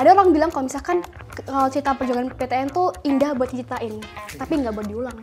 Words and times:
ada 0.00 0.16
orang 0.16 0.32
bilang 0.32 0.48
kalau 0.48 0.64
misalkan 0.64 1.04
kalau 1.44 1.68
cerita 1.68 1.92
perjuangan 1.92 2.32
PTN 2.32 2.72
tuh 2.72 2.88
indah 3.04 3.36
buat 3.36 3.52
diceritain, 3.52 4.00
tapi 4.32 4.52
nggak 4.56 4.72
buat 4.72 4.88
diulang. 4.88 5.18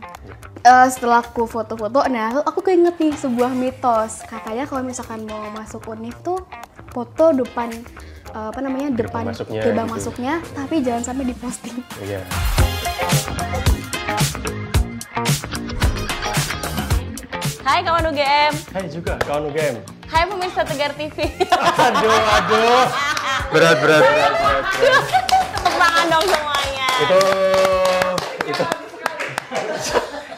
Eh, 0.62 0.86
setelah 0.86 1.18
aku 1.18 1.50
foto-foto, 1.50 2.06
nah 2.06 2.38
aku 2.46 2.62
keinget 2.62 2.94
nih 2.94 3.10
sebuah 3.10 3.50
mitos. 3.58 4.22
Katanya 4.22 4.70
kalau 4.70 4.86
misalkan 4.86 5.26
mau 5.26 5.50
masuk 5.50 5.82
univ 5.90 6.14
tuh 6.22 6.38
foto 6.94 7.34
depan 7.34 7.74
eh, 8.30 8.48
apa 8.54 8.60
namanya 8.62 8.94
depan 8.94 9.26
masuknya 9.26 9.66
gerbang 9.66 9.88
gitu. 9.90 9.94
masuknya, 9.98 10.34
tapi 10.54 10.74
jangan 10.78 11.02
sampai 11.02 11.24
diposting. 11.26 11.76
Iya. 11.98 12.22
Hai 17.66 17.82
kawan 17.82 18.14
UGM, 18.14 18.52
Hai 18.72 18.86
juga 18.88 19.18
kawan 19.26 19.50
UGM. 19.50 19.74
hai 20.08 20.22
pemirsa 20.24 20.62
Tegar 20.62 20.94
TV. 20.94 21.18
Aduh, 21.90 22.20
aduh. 22.32 23.17
Berat, 23.48 23.76
berat, 23.78 24.02
berat, 24.02 24.32
berat. 24.34 24.64
berat. 24.74 25.04
Tepuk 25.48 25.74
tangan 25.74 26.04
dong 26.06 26.24
semuanya. 26.26 26.88
Itu, 26.98 27.18
itu. 28.46 28.64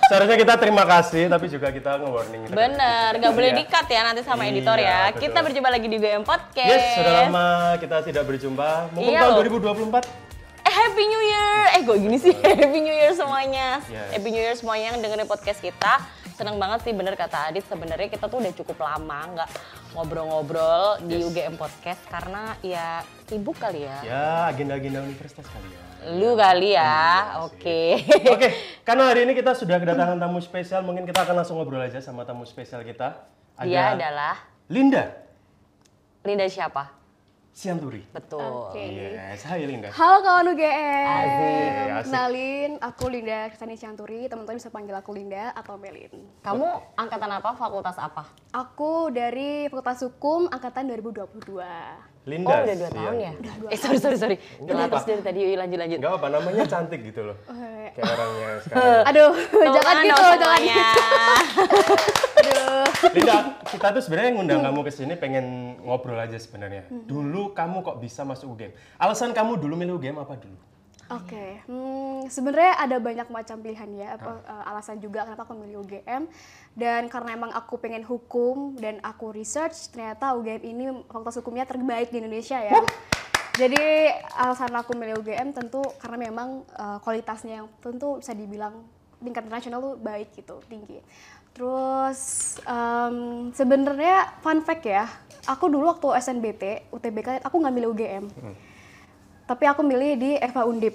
Seharusnya 0.03 0.37
kita 0.37 0.55
terima 0.57 0.85
kasih, 0.85 1.27
tapi 1.27 1.47
juga 1.47 1.71
kita 1.71 1.91
nge-warning. 1.97 2.51
Bener, 2.51 3.11
gak 3.17 3.31
boleh 3.31 3.51
Iya. 3.51 3.59
di-cut 3.63 3.87
ya 3.87 4.01
nanti 4.03 4.23
sama 4.23 4.43
Iya, 4.43 4.51
editor 4.53 4.77
ya. 4.77 4.99
betul. 5.09 5.21
Kita 5.23 5.39
berjumpa 5.41 5.69
lagi 5.69 5.87
di 5.87 5.97
UGM 5.97 6.23
Podcast. 6.25 6.67
Yes, 6.69 6.87
sudah 6.97 7.13
lama 7.25 7.49
kita 7.79 7.97
tidak 8.05 8.25
berjumpa. 8.25 8.71
Mumpung 8.91 9.07
Iya 9.09 9.21
tahun 9.21 9.33
loh. 9.33 9.39
2024. 9.41 10.03
Eh, 10.61 10.73
Happy 10.73 11.05
New 11.05 11.23
Year! 11.25 11.55
Eh, 11.73 11.81
kok 11.83 11.97
gini 11.97 12.17
sih? 12.17 12.35
Happy 12.59 12.79
New 12.81 12.91
Year 12.93 13.11
semuanya. 13.13 13.79
Yes. 13.85 14.11
Happy 14.13 14.29
New 14.29 14.39
Year 14.41 14.55
semuanya 14.55 14.87
yang 14.89 14.99
dengerin 14.99 15.27
podcast 15.27 15.59
kita. 15.59 15.99
Seneng 16.41 16.57
banget 16.57 16.89
sih 16.89 16.97
bener 16.97 17.21
kata 17.21 17.53
Adit. 17.53 17.69
Sebenarnya 17.69 18.09
kita 18.09 18.25
tuh 18.25 18.41
udah 18.41 18.55
cukup 18.57 18.81
lama 18.81 19.21
nggak 19.37 19.51
ngobrol-ngobrol 19.93 21.05
di 21.05 21.21
UGM 21.21 21.61
Podcast 21.61 22.01
karena 22.09 22.57
ya 22.65 23.05
sibuk 23.29 23.61
kali 23.61 23.85
ya. 23.85 24.01
Ya, 24.01 24.29
agenda-agenda 24.49 25.05
universitas 25.05 25.45
kali 25.45 25.69
ya. 25.69 25.81
Lu 26.17 26.33
kali 26.41 26.73
ya, 26.73 27.37
oke. 27.45 27.81
Oke, 28.33 28.49
karena 28.89 29.13
hari 29.13 29.29
ini 29.29 29.37
kita 29.37 29.53
sudah 29.53 29.77
kedatangan 29.77 30.17
tamu 30.17 30.41
spesial, 30.41 30.81
mungkin 30.81 31.05
kita 31.05 31.29
akan 31.29 31.45
langsung 31.45 31.61
ngobrol 31.61 31.85
aja 31.85 32.01
sama 32.01 32.25
tamu 32.25 32.49
spesial 32.49 32.81
kita. 32.89 33.21
Dia 33.61 33.93
adalah 33.93 34.41
Linda 34.73 35.13
Linda 36.25 36.49
siapa? 36.49 37.00
Sianturi. 37.51 38.07
Betul. 38.15 38.71
Oke. 38.71 38.79
Yes, 38.79 39.43
hai 39.43 39.67
Linda. 39.67 39.91
Halo 39.91 40.23
kawan 40.23 40.55
UGM. 40.55 40.71
Asik, 41.03 41.67
asik. 41.91 42.05
Kenalin, 42.07 42.71
aku 42.79 43.05
Linda 43.11 43.39
Krisani 43.51 43.75
Cianturi. 43.75 44.31
Teman-teman 44.31 44.57
bisa 44.57 44.71
panggil 44.71 44.95
aku 44.95 45.11
Linda 45.11 45.51
atau 45.59 45.75
Melin. 45.75 46.15
Kamu 46.47 46.67
angkatan 46.95 47.31
apa? 47.43 47.51
Fakultas 47.59 47.99
apa? 47.99 48.31
Aku 48.55 49.11
dari 49.11 49.67
Fakultas 49.67 49.99
Hukum 50.07 50.47
angkatan 50.47 50.95
2022. 50.95 51.59
Linda. 52.31 52.53
Oh 52.53 52.59
udah 52.63 52.77
dua 52.79 52.91
tahun 52.95 53.17
ya? 53.19 53.33
Eh 53.67 53.79
sorry 53.81 53.99
sorry 53.99 54.17
sorry. 54.17 54.37
Terus 54.39 55.05
dari 55.09 55.23
tadi 55.27 55.39
yuk 55.43 55.59
lanjut 55.59 55.79
lanjut. 55.83 55.99
Enggak 55.99 56.15
apa, 56.23 56.27
namanya 56.31 56.65
cantik 56.71 57.01
gitu 57.03 57.21
loh. 57.35 57.37
Kayak 57.51 58.07
orangnya 58.15 58.51
sekarang. 58.65 59.03
Aduh, 59.11 59.31
jangan 59.51 59.75
tangan 59.75 60.05
gitu, 60.07 60.25
jangan 60.39 60.61
gitu. 60.63 61.03
Linda, 63.09 63.57
kita 63.65 63.87
tuh 63.97 64.03
sebenarnya 64.05 64.31
ngundang 64.37 64.61
kamu 64.61 64.81
ke 64.85 64.93
sini 64.93 65.15
pengen 65.17 65.77
ngobrol 65.81 66.21
aja 66.21 66.37
sebenarnya. 66.37 66.85
Dulu 66.89 67.57
kamu 67.57 67.81
kok 67.81 67.97
bisa 67.97 68.29
masuk 68.29 68.53
UGM? 68.53 68.73
Alasan 69.01 69.33
kamu 69.33 69.57
dulu 69.57 69.75
milih 69.81 69.97
UGM 69.97 70.21
apa 70.21 70.37
dulu? 70.37 70.59
Oke, 71.11 71.59
hmm, 71.67 72.31
sebenarnya 72.31 72.87
ada 72.87 73.03
banyak 73.03 73.27
macam 73.35 73.59
pilihan 73.59 73.91
ya, 73.99 74.09
apa, 74.15 74.31
eh, 74.47 74.71
alasan 74.71 75.03
juga 75.03 75.27
kenapa 75.27 75.43
aku 75.43 75.59
milih 75.59 75.83
UGM. 75.83 76.31
Dan 76.79 77.11
karena 77.11 77.35
emang 77.35 77.51
aku 77.51 77.83
pengen 77.83 78.07
hukum 78.07 78.79
dan 78.79 79.03
aku 79.03 79.35
research, 79.35 79.91
ternyata 79.91 80.39
UGM 80.39 80.63
ini 80.63 80.85
fakultas 81.11 81.35
hukumnya 81.43 81.67
terbaik 81.67 82.15
di 82.15 82.23
Indonesia 82.23 82.63
ya. 82.63 82.79
Jadi 83.59 84.07
alasan 84.39 84.71
aku 84.71 84.95
milih 84.95 85.19
UGM 85.19 85.51
tentu 85.51 85.83
karena 85.99 86.31
memang 86.31 86.63
eh, 86.79 86.99
kualitasnya 87.03 87.65
yang 87.65 87.67
tentu 87.83 88.23
bisa 88.23 88.31
dibilang 88.31 88.87
tingkat 89.19 89.45
internasional 89.51 89.79
tuh 89.83 89.95
baik 89.99 90.33
gitu, 90.33 90.63
tinggi. 90.71 91.03
Terus 91.55 92.21
em, 92.65 93.17
sebenarnya 93.53 94.35
fun 94.41 94.63
fact 94.63 94.85
ya, 94.87 95.07
aku 95.45 95.67
dulu 95.69 95.91
waktu 95.91 96.19
SNBT, 96.21 96.93
UTBK, 96.95 97.43
aku 97.43 97.57
nggak 97.59 97.75
milih 97.75 97.91
UGM 97.93 98.25
tapi 99.51 99.67
aku 99.67 99.83
milih 99.83 100.15
di 100.15 100.31
Eva 100.39 100.63
Undip 100.63 100.95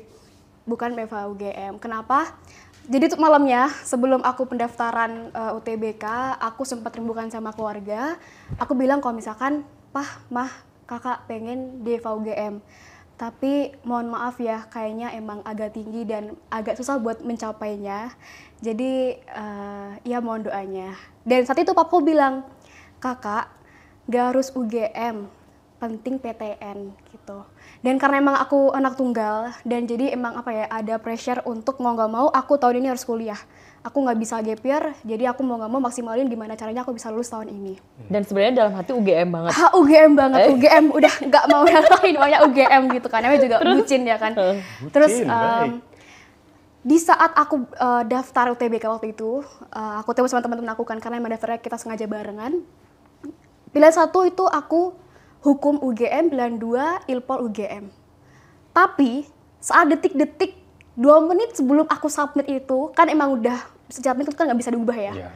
bukan 0.64 0.96
Eva 0.96 1.28
UGM 1.28 1.76
kenapa? 1.76 2.40
Jadi 2.88 3.12
tuh 3.12 3.20
malamnya 3.20 3.68
sebelum 3.84 4.24
aku 4.24 4.48
pendaftaran 4.48 5.28
eh, 5.36 5.58
UTBK 5.60 6.40
aku 6.40 6.64
sempat 6.64 6.96
rembukan 6.96 7.28
sama 7.28 7.52
keluarga. 7.52 8.16
Aku 8.56 8.72
bilang 8.72 9.04
kalau 9.04 9.20
misalkan 9.20 9.68
pah 9.92 10.08
mah 10.32 10.48
kakak 10.88 11.28
pengen 11.28 11.84
di 11.84 12.00
Eva 12.00 12.16
UGM 12.16 12.64
tapi 13.16 13.72
mohon 13.88 14.12
maaf 14.12 14.36
ya 14.44 14.68
kayaknya 14.68 15.16
emang 15.16 15.40
agak 15.48 15.72
tinggi 15.72 16.04
dan 16.04 16.36
agak 16.52 16.76
susah 16.76 17.00
buat 17.00 17.24
mencapainya. 17.24 18.12
Jadi 18.60 19.16
eh, 19.20 19.92
ya 20.04 20.20
mohon 20.20 20.44
doanya. 20.44 20.92
Dan 21.24 21.48
saat 21.48 21.64
itu 21.64 21.72
papaku 21.72 22.04
bilang 22.04 22.44
kakak 23.00 23.48
gak 24.12 24.36
harus 24.36 24.52
UGM 24.54 25.26
penting 25.86 26.18
PTN 26.18 26.90
gitu. 27.14 27.46
Dan 27.80 28.02
karena 28.02 28.18
emang 28.18 28.38
aku 28.42 28.74
anak 28.74 28.98
tunggal 28.98 29.54
dan 29.62 29.86
jadi 29.86 30.18
emang 30.18 30.42
apa 30.42 30.50
ya 30.50 30.66
ada 30.74 30.98
pressure 30.98 31.46
untuk 31.46 31.78
mau 31.78 31.94
nggak 31.94 32.10
mau 32.10 32.28
aku 32.34 32.58
tahun 32.58 32.82
ini 32.82 32.90
harus 32.90 33.06
kuliah. 33.06 33.38
Aku 33.86 34.02
nggak 34.02 34.18
bisa 34.18 34.42
gap 34.42 34.66
year, 34.66 34.98
jadi 35.06 35.30
aku 35.30 35.46
mau 35.46 35.62
nggak 35.62 35.70
mau 35.70 35.78
maksimalin 35.78 36.26
gimana 36.26 36.58
caranya 36.58 36.82
aku 36.82 36.98
bisa 36.98 37.14
lulus 37.14 37.30
tahun 37.30 37.54
ini. 37.54 37.78
Dan 38.10 38.26
sebenarnya 38.26 38.66
dalam 38.66 38.74
hati 38.74 38.98
UGM 38.98 39.30
banget. 39.30 39.52
Ah 39.54 39.70
UGM 39.78 40.12
banget, 40.18 40.40
UGM 40.50 40.86
udah 40.90 41.14
nggak 41.30 41.46
mau 41.54 41.64
yang 41.70 41.86
lain, 41.94 42.14
maunya 42.18 42.40
UGM 42.50 42.82
gitu 42.98 43.08
kan. 43.14 43.22
Namanya 43.22 43.42
juga 43.46 43.58
bucin 43.62 44.02
ya 44.10 44.18
kan. 44.18 44.34
Terus 44.90 45.22
Bucin, 45.22 45.30
em, 45.30 45.38
baik. 45.70 45.74
di 46.82 46.98
saat 46.98 47.38
aku 47.38 47.62
eh, 47.70 48.04
daftar 48.10 48.58
UTBK 48.58 48.90
waktu 48.90 49.14
itu, 49.14 49.46
eh, 49.70 49.96
aku 50.02 50.18
temu 50.18 50.26
sama 50.26 50.42
teman-teman 50.42 50.74
aku 50.74 50.82
kan 50.82 50.98
karena 50.98 51.22
emang 51.22 51.30
daftarnya 51.30 51.62
kita 51.62 51.78
sengaja 51.78 52.10
barengan. 52.10 52.58
Pilihan 53.70 53.94
satu 53.94 54.26
itu 54.26 54.50
aku 54.50 54.98
hukum 55.46 55.78
UGM, 55.78 56.34
pilihan 56.34 56.58
dua 56.58 57.06
Ilpol 57.06 57.46
UGM. 57.46 57.94
Tapi 58.74 59.30
saat 59.62 59.94
detik-detik 59.94 60.58
dua 60.98 61.22
menit 61.22 61.54
sebelum 61.54 61.86
aku 61.86 62.10
submit 62.10 62.50
itu, 62.50 62.90
kan 62.98 63.06
emang 63.06 63.38
udah 63.38 63.62
menit 64.18 64.34
itu 64.34 64.38
kan 64.38 64.50
nggak 64.50 64.60
bisa 64.66 64.74
diubah 64.74 64.98
ya. 64.98 65.14
Iya. 65.14 65.30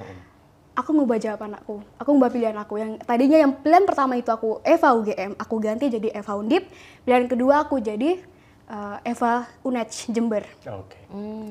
Aku 0.73 0.95
ngubah 0.95 1.19
jawaban 1.21 1.53
aku, 1.59 1.83
aku 2.01 2.09
ngubah 2.09 2.31
pilihan 2.33 2.57
aku. 2.57 2.81
Yang 2.81 2.91
tadinya 3.05 3.37
yang 3.37 3.51
pilihan 3.61 3.85
pertama 3.85 4.17
itu 4.17 4.31
aku 4.33 4.63
Eva 4.65 4.97
UGM, 4.97 5.37
aku 5.37 5.55
ganti 5.61 5.91
jadi 5.93 6.09
Eva 6.17 6.33
Undip. 6.39 6.65
Pilihan 7.05 7.29
kedua 7.29 7.67
aku 7.67 7.77
jadi 7.77 8.17
eh, 8.65 8.97
Eva 9.05 9.45
UNED 9.61 9.89
Jember. 10.09 10.47
Oke. 10.65 10.97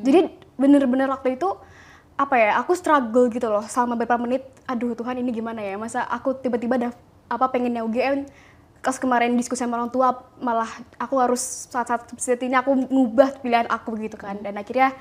Jadi 0.02 0.32
bener-bener 0.58 1.06
waktu 1.12 1.38
itu 1.38 1.46
apa 2.18 2.34
ya 2.34 2.58
aku 2.58 2.74
struggle 2.74 3.30
gitu 3.30 3.46
loh 3.46 3.62
selama 3.70 3.94
beberapa 3.94 4.18
menit 4.18 4.42
aduh 4.66 4.90
Tuhan 4.98 5.22
ini 5.22 5.30
gimana 5.30 5.62
ya 5.62 5.78
masa 5.78 6.02
aku 6.02 6.34
tiba-tiba 6.34 6.74
dah 6.74 6.90
apa 7.30 7.46
pengennya 7.52 7.86
UGM 7.86 8.26
pas 8.78 8.96
kemarin 8.96 9.34
diskusi 9.34 9.62
sama 9.62 9.76
orang 9.78 9.90
tua 9.90 10.14
malah 10.38 10.70
aku 10.96 11.18
harus 11.18 11.66
saat-saat 11.68 12.14
seperti 12.14 12.46
ini 12.46 12.56
aku 12.56 12.72
ngubah 12.74 13.42
pilihan 13.42 13.66
aku 13.66 13.98
gitu 13.98 14.16
kan. 14.16 14.38
Dan 14.38 14.56
akhirnya 14.56 14.94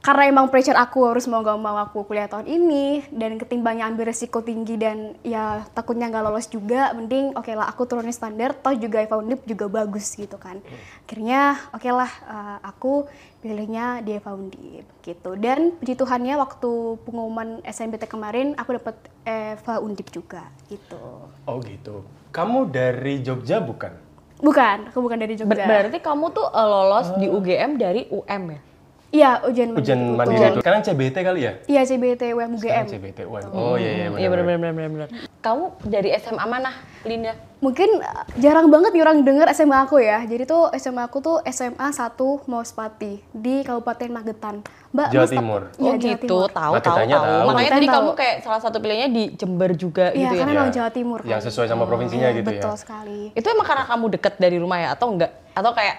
karena 0.00 0.32
emang 0.32 0.48
pressure 0.48 0.76
aku 0.76 1.04
harus 1.04 1.28
mau 1.28 1.44
gak 1.44 1.60
mau 1.60 1.76
aku 1.76 2.08
kuliah 2.08 2.24
tahun 2.24 2.48
ini 2.48 3.04
dan 3.12 3.36
ketimbangnya 3.36 3.84
ambil 3.84 4.08
resiko 4.08 4.40
tinggi 4.40 4.80
dan 4.80 5.12
ya 5.20 5.68
takutnya 5.76 6.08
nggak 6.08 6.24
lolos 6.24 6.48
juga 6.48 6.96
mending 6.96 7.36
oke 7.36 7.52
lah 7.52 7.68
aku 7.68 7.84
turunin 7.84 8.08
standar 8.08 8.56
toh 8.56 8.72
juga 8.72 9.04
Eva 9.04 9.20
Undip 9.20 9.44
juga 9.44 9.68
bagus 9.68 10.16
gitu 10.16 10.40
kan 10.40 10.56
akhirnya 11.04 11.60
oke 11.76 11.84
lah 11.92 12.08
eh, 12.08 12.58
aku 12.64 13.04
pilihnya 13.44 14.00
di 14.00 14.16
Eva 14.16 14.32
Undip 14.32 14.88
gitu 15.04 15.36
dan 15.36 15.76
puji 15.76 15.92
Tuhannya 15.92 16.34
waktu 16.40 16.70
pengumuman 17.04 17.60
SNBT 17.60 18.08
kemarin 18.08 18.56
aku 18.56 18.80
dapet 18.80 18.96
Eva 19.28 19.84
Undip 19.84 20.08
juga 20.08 20.48
gitu 20.72 20.96
Oh 21.44 21.58
gitu. 21.60 22.04
Kamu 22.30 22.70
dari 22.70 23.20
Jogja 23.20 23.58
bukan? 23.60 24.08
bukan 24.40 24.88
aku 24.88 24.98
bukan 25.04 25.20
dari 25.20 25.36
Ber- 25.36 25.52
Jogja 25.52 25.68
berarti 25.68 25.98
kamu 26.00 26.32
tuh 26.32 26.48
eh, 26.48 26.64
lolos 26.64 27.08
di 27.20 27.28
UGM 27.28 27.76
dari 27.76 28.08
UM 28.08 28.42
ya? 28.48 28.60
Iya 29.10 29.42
ujian 29.42 29.68
mandiri 29.68 29.82
Ujian 29.82 30.00
mandiri 30.14 30.38
itu. 30.48 30.58
Sekarang 30.58 30.80
CBT 30.80 31.16
kali 31.20 31.40
ya? 31.40 31.52
iya 31.66 31.82
CBT 31.82 32.22
UM 32.30 32.50
Sekarang 32.56 32.86
UGM 32.86 32.86
CBT 32.88 33.18
UM. 33.24 33.44
Oh 33.50 33.74
iya 33.74 33.90
iya 33.92 34.06
Iya 34.12 34.28
benar. 34.28 34.44
benar 34.48 34.72
benar 34.72 34.90
benar. 34.90 35.08
Kamu 35.40 35.64
dari 35.82 36.12
SMA 36.14 36.44
mana, 36.44 36.70
Linda? 37.02 37.32
Mungkin 37.58 37.96
uh, 37.98 38.24
jarang 38.36 38.68
banget 38.68 38.92
nih 38.92 39.02
orang 39.02 39.18
denger 39.20 39.48
SMA 39.50 39.78
aku 39.80 39.96
ya. 39.98 40.20
Jadi 40.22 40.44
tuh 40.44 40.68
SMA 40.74 41.02
aku 41.02 41.18
tuh 41.18 41.36
SMA 41.44 41.88
1 41.88 42.12
Mauspati 42.44 43.24
di 43.30 43.64
Kabupaten 43.64 44.08
Magetan. 44.10 44.60
Mbak, 44.90 45.08
Jawa 45.08 45.22
Mas, 45.22 45.32
Timur. 45.32 45.60
Iya, 45.70 45.80
oh 45.80 45.94
Jawa 45.94 45.96
gitu, 46.12 46.26
Timur. 46.28 46.48
tahu 46.50 46.72
tahu 46.76 46.96
tahu. 46.98 47.08
tahu. 47.08 47.46
Makanya 47.46 47.70
tadi 47.72 47.86
tahu. 47.86 47.94
kamu 47.96 48.10
kayak 48.14 48.36
salah 48.40 48.60
satu 48.60 48.76
pilihannya 48.78 49.08
di 49.08 49.24
Jember 49.32 49.70
juga 49.72 50.06
Iya, 50.10 50.18
gitu 50.18 50.34
ya? 50.34 50.38
karena 50.38 50.52
Iya. 50.52 50.60
memang 50.60 50.72
Jawa 50.72 50.90
Timur 50.90 51.18
kan. 51.20 51.30
Yang 51.30 51.40
sesuai 51.48 51.66
sama 51.66 51.84
provinsinya 51.84 52.28
Iya, 52.28 52.38
gitu 52.38 52.50
ya. 52.50 52.60
Betul 52.60 52.74
sekali. 52.76 53.20
Itu 53.32 53.46
emang 53.48 53.66
karena 53.66 53.84
kamu 53.86 54.04
deket 54.12 54.34
dari 54.36 54.56
rumah 54.56 54.78
ya 54.78 54.88
atau 54.92 55.06
enggak? 55.08 55.30
Atau 55.52 55.72
kayak 55.72 55.96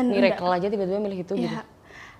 miracle 0.00 0.48
aja 0.48 0.66
tiba-tiba 0.66 0.98
milih 0.98 1.20
itu 1.20 1.32
gitu? 1.36 1.58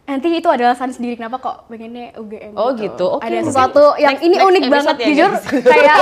Nanti 0.05 0.29
itu 0.33 0.49
ada 0.51 0.69
alasan 0.69 0.91
sendiri 0.91 1.15
kenapa 1.15 1.39
kok 1.39 1.57
pengennya 1.67 2.11
UGM 2.19 2.59
Oh, 2.59 2.75
gitu. 2.75 3.07
Oke, 3.07 3.25
ada 3.25 3.31
mungkin 3.37 3.47
sesuatu 3.47 3.95
yang 3.95 4.19
next- 4.19 4.27
ini 4.27 4.35
next 4.35 4.49
unik 4.49 4.63
banget 4.67 4.97
ya, 4.97 5.07
jujur 5.07 5.31
kayak 5.63 5.99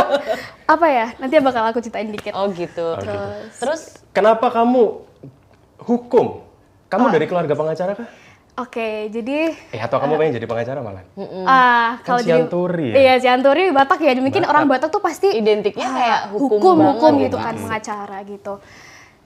apa 0.65 0.87
ya? 0.89 1.07
Nanti 1.21 1.35
bakal 1.39 1.63
aku 1.67 1.79
ceritain 1.79 2.09
dikit. 2.09 2.33
Oh 2.33 2.49
gitu. 2.49 2.87
Terus 2.97 3.53
Terus 3.61 3.81
Kenapa 4.11 4.49
kamu 4.49 5.05
hukum. 5.85 6.27
Kamu 6.89 7.13
dari 7.13 7.29
keluarga 7.29 7.53
pengacara 7.53 7.93
kah? 7.95 8.09
Oke, 8.59 9.07
jadi 9.15 9.55
Eh 9.71 9.79
atau 9.79 10.03
kamu 10.03 10.19
pengen 10.19 10.35
jadi 10.35 10.47
pengacara 10.51 10.83
malah? 10.83 11.05
ah 11.47 12.01
Kan 12.03 12.19
kalau 12.19 12.21
jadi 12.25 12.43
ya? 12.91 12.95
Iya, 12.97 13.15
Sianturi 13.23 13.71
Batak 13.71 14.03
ya. 14.03 14.19
Mungkin 14.19 14.43
orang 14.43 14.67
Batak 14.67 14.91
tuh 14.91 14.99
pasti 14.99 15.31
Identiknya 15.31 15.85
ah, 15.85 15.95
kayak 15.95 16.21
hukum 16.35 16.59
hukum, 16.59 16.75
banget 16.75 16.91
hukum 16.91 17.13
gitu. 17.13 17.25
gitu 17.29 17.37
kan 17.39 17.55
pengacara 17.55 18.19
gitu. 18.27 18.55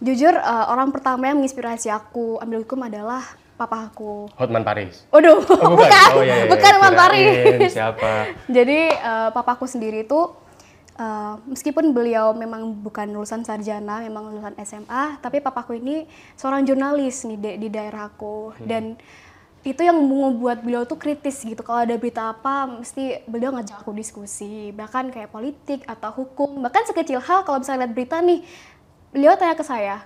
Jujur 0.03 0.35
eh, 0.35 0.65
orang 0.69 0.91
pertama 0.93 1.31
yang 1.31 1.39
menginspirasi 1.41 1.89
aku 1.89 2.37
ambil 2.43 2.67
hukum 2.67 2.83
adalah 2.83 3.23
papa 3.57 3.93
aku. 3.93 4.27
Hotman 4.35 4.65
Paris. 4.65 5.05
Waduh, 5.13 5.45
Oh, 5.45 5.77
bukan, 5.77 6.09
Oh 6.19 6.23
iya, 6.25 6.47
iya, 6.47 6.51
bukan 6.51 6.73
iya. 6.75 6.83
Mantari. 6.83 7.25
Kirain 7.25 7.71
Siapa? 7.71 8.13
Jadi 8.49 8.79
eh, 8.91 9.29
papaku 9.31 9.65
sendiri 9.69 10.03
itu 10.03 10.21
eh, 10.99 11.35
meskipun 11.47 11.95
beliau 11.95 12.35
memang 12.35 12.75
bukan 12.83 13.13
lulusan 13.13 13.45
sarjana, 13.45 14.03
memang 14.03 14.33
lulusan 14.33 14.57
SMA, 14.63 15.21
tapi 15.21 15.39
papaku 15.39 15.79
ini 15.79 16.05
seorang 16.35 16.67
jurnalis 16.67 17.23
nih 17.25 17.39
di, 17.39 17.51
di 17.63 17.69
daerahku 17.71 18.57
dan 18.65 18.97
itu 19.63 19.79
yang 19.79 19.95
membuat 19.95 20.59
beliau 20.67 20.83
tuh 20.83 20.99
kritis 20.99 21.39
gitu. 21.39 21.63
Kalau 21.63 21.87
ada 21.87 21.95
berita 21.95 22.35
apa, 22.35 22.67
mesti 22.67 23.23
beliau 23.31 23.55
ngajak 23.55 23.79
aku 23.87 23.95
diskusi, 23.95 24.75
bahkan 24.75 25.07
kayak 25.07 25.31
politik 25.31 25.87
atau 25.87 26.11
hukum, 26.11 26.59
bahkan 26.59 26.83
sekecil 26.83 27.23
hal 27.23 27.47
kalau 27.47 27.63
misalnya 27.63 27.87
lihat 27.87 27.95
berita 27.95 28.19
nih, 28.19 28.43
beliau 29.15 29.39
tanya 29.39 29.55
ke 29.55 29.63
saya, 29.63 30.03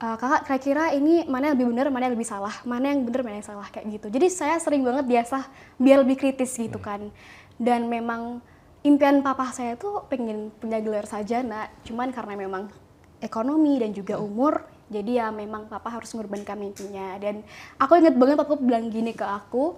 "Eh, 0.00 0.16
kakak 0.16 0.48
kira-kira 0.48 0.96
ini 0.96 1.28
mana 1.28 1.52
yang 1.52 1.60
lebih 1.60 1.68
benar, 1.76 1.86
mana 1.92 2.08
yang 2.08 2.16
lebih 2.16 2.24
salah, 2.24 2.56
mana 2.64 2.88
yang 2.88 3.04
benar, 3.04 3.20
mana 3.20 3.36
yang 3.36 3.48
salah 3.52 3.68
kayak 3.68 4.00
gitu. 4.00 4.08
Jadi 4.08 4.26
saya 4.32 4.56
sering 4.56 4.80
banget 4.80 5.04
biasa 5.04 5.44
biar 5.76 6.00
lebih 6.00 6.16
kritis 6.16 6.56
gitu 6.56 6.80
kan. 6.80 7.12
Dan 7.60 7.84
memang 7.92 8.40
impian 8.80 9.20
papa 9.20 9.52
saya 9.52 9.76
tuh 9.76 10.08
pengen 10.08 10.48
punya 10.56 10.80
gelar 10.80 11.04
sarjana, 11.04 11.68
cuman 11.84 12.16
karena 12.16 12.32
memang 12.32 12.72
ekonomi 13.20 13.76
dan 13.76 13.92
juga 13.92 14.16
umur, 14.16 14.64
jadi 14.88 15.20
ya 15.20 15.26
memang 15.28 15.68
papa 15.68 15.92
harus 15.92 16.08
mengorbankan 16.16 16.56
mimpinya. 16.56 17.20
Dan 17.20 17.44
aku 17.76 18.00
inget 18.00 18.16
banget 18.16 18.40
papa 18.40 18.56
bilang 18.56 18.88
gini 18.88 19.12
ke 19.12 19.28
aku, 19.28 19.76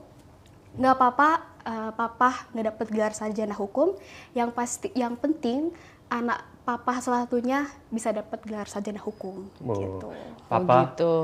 nggak 0.79 0.95
apa-apa, 1.03 1.31
eh, 1.67 1.91
papa 1.99 2.47
nggak 2.55 2.67
dapet 2.71 2.87
gelar 2.95 3.11
sarjana 3.11 3.59
hukum, 3.59 3.99
yang 4.39 4.55
pasti, 4.55 4.95
yang 4.95 5.19
penting 5.19 5.75
anak 6.07 6.52
papa 6.63 7.03
salah 7.03 7.27
satunya 7.27 7.67
bisa 7.91 8.15
dapat 8.15 8.39
gelar 8.47 8.71
sarjana 8.71 9.03
hukum. 9.03 9.51
Oh, 9.61 9.75
Gitu. 9.75 10.07
Papa, 10.47 10.75
Oh, 10.75 10.83
gitu. 10.87 11.15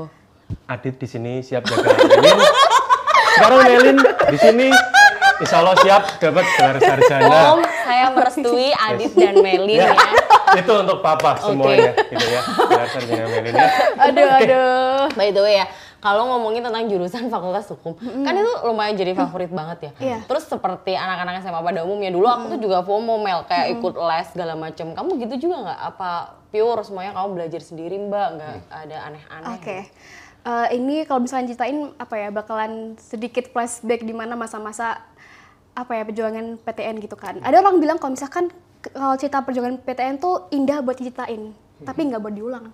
Adit 0.65 0.97
di 0.97 1.07
sini 1.07 1.33
siap 1.39 1.61
jaga 1.63 1.93
Melin. 1.93 2.39
Sekarang 3.37 3.59
Melin 3.61 3.97
di 4.33 4.37
sini 4.37 4.67
Insya 5.39 5.63
Allah 5.63 5.75
siap 5.79 6.19
dapat 6.19 6.43
gelar 6.57 6.75
sarjana. 6.81 7.39
Om, 7.55 7.59
saya 7.63 8.05
merestui 8.11 8.69
Adit 8.75 9.11
dan 9.15 9.35
Melin 9.39 9.79
ya. 9.79 9.95
Itu 10.57 10.73
untuk 10.75 10.99
papa 10.99 11.39
semuanya 11.39 11.95
gitu 11.95 12.25
ya. 12.27 12.41
Gelar 12.43 12.87
sarjana 12.91 13.25
Melin 13.29 13.53
ya. 13.55 13.69
Aduh, 14.03 14.27
aduh. 14.35 14.99
By 15.15 15.31
the 15.31 15.39
way 15.39 15.55
ya, 15.55 15.65
kalau 15.99 16.23
ngomongin 16.35 16.63
tentang 16.63 16.87
jurusan 16.87 17.27
fakultas 17.33 17.67
hukum, 17.71 17.95
kan 17.99 18.33
itu 18.35 18.53
lumayan 18.63 18.95
jadi 18.95 19.11
favorit 19.15 19.51
banget 19.51 19.79
ya. 19.79 19.91
Iya. 19.99 20.17
Terus 20.25 20.47
seperti 20.47 20.95
anak-anak 20.95 21.43
SMA 21.43 21.59
pada 21.59 21.81
umumnya 21.83 22.11
dulu 22.11 22.27
aku 22.27 22.55
tuh 22.55 22.59
juga 22.59 22.83
FOMO 22.83 23.19
Mel, 23.19 23.43
kayak 23.47 23.79
ikut 23.79 23.93
les 23.99 24.27
segala 24.31 24.53
macam. 24.55 24.95
Kamu 24.95 25.09
gitu 25.27 25.47
juga 25.47 25.69
nggak? 25.69 25.79
Apa 25.95 26.09
pure 26.49 26.81
semuanya 26.87 27.11
kamu 27.13 27.27
belajar 27.35 27.61
sendiri 27.61 27.95
Mbak? 27.99 28.27
Nggak 28.39 28.53
ada 28.71 28.97
aneh-aneh? 29.11 29.49
Oke. 29.59 29.77
Eh, 30.39 30.67
ini 30.79 31.03
kalau 31.03 31.19
misalnya 31.19 31.51
ceritain 31.51 31.91
apa 31.99 32.15
ya 32.15 32.29
bakalan 32.31 32.95
sedikit 32.95 33.51
flashback 33.51 34.07
di 34.07 34.15
mana 34.15 34.39
masa-masa 34.39 35.03
apa 35.75 35.91
ya 35.99 36.03
perjuangan 36.07 36.57
PTN 36.63 36.95
gitu 37.03 37.19
kan. 37.19 37.43
Ada 37.43 37.59
orang 37.59 37.83
bilang 37.83 37.99
kalau 37.99 38.15
misalkan 38.15 38.47
kalau 38.79 39.19
cerita 39.19 39.43
perjuangan 39.43 39.83
PTN 39.83 40.15
tuh 40.23 40.47
indah 40.55 40.79
buat 40.79 40.95
diceritain, 40.95 41.51
tapi 41.83 41.99
nggak 42.07 42.23
buat 42.23 42.35
diulang. 42.35 42.71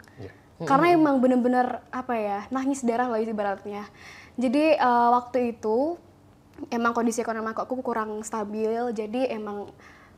Iya. 0.55 0.67
Karena 0.71 0.87
emang 0.95 1.19
bener-bener 1.19 1.83
apa 1.91 2.15
ya 2.15 2.39
nangis 2.47 2.83
darah 2.87 3.11
lah 3.11 3.19
ibaratnya. 3.19 3.83
Jadi 4.39 4.79
eh, 4.79 5.09
waktu 5.11 5.55
itu 5.55 5.99
emang 6.71 6.95
kondisi 6.95 7.19
ekonomi 7.19 7.51
aku 7.51 7.75
kurang 7.83 8.23
stabil, 8.23 8.95
jadi 8.95 9.35
emang 9.35 9.67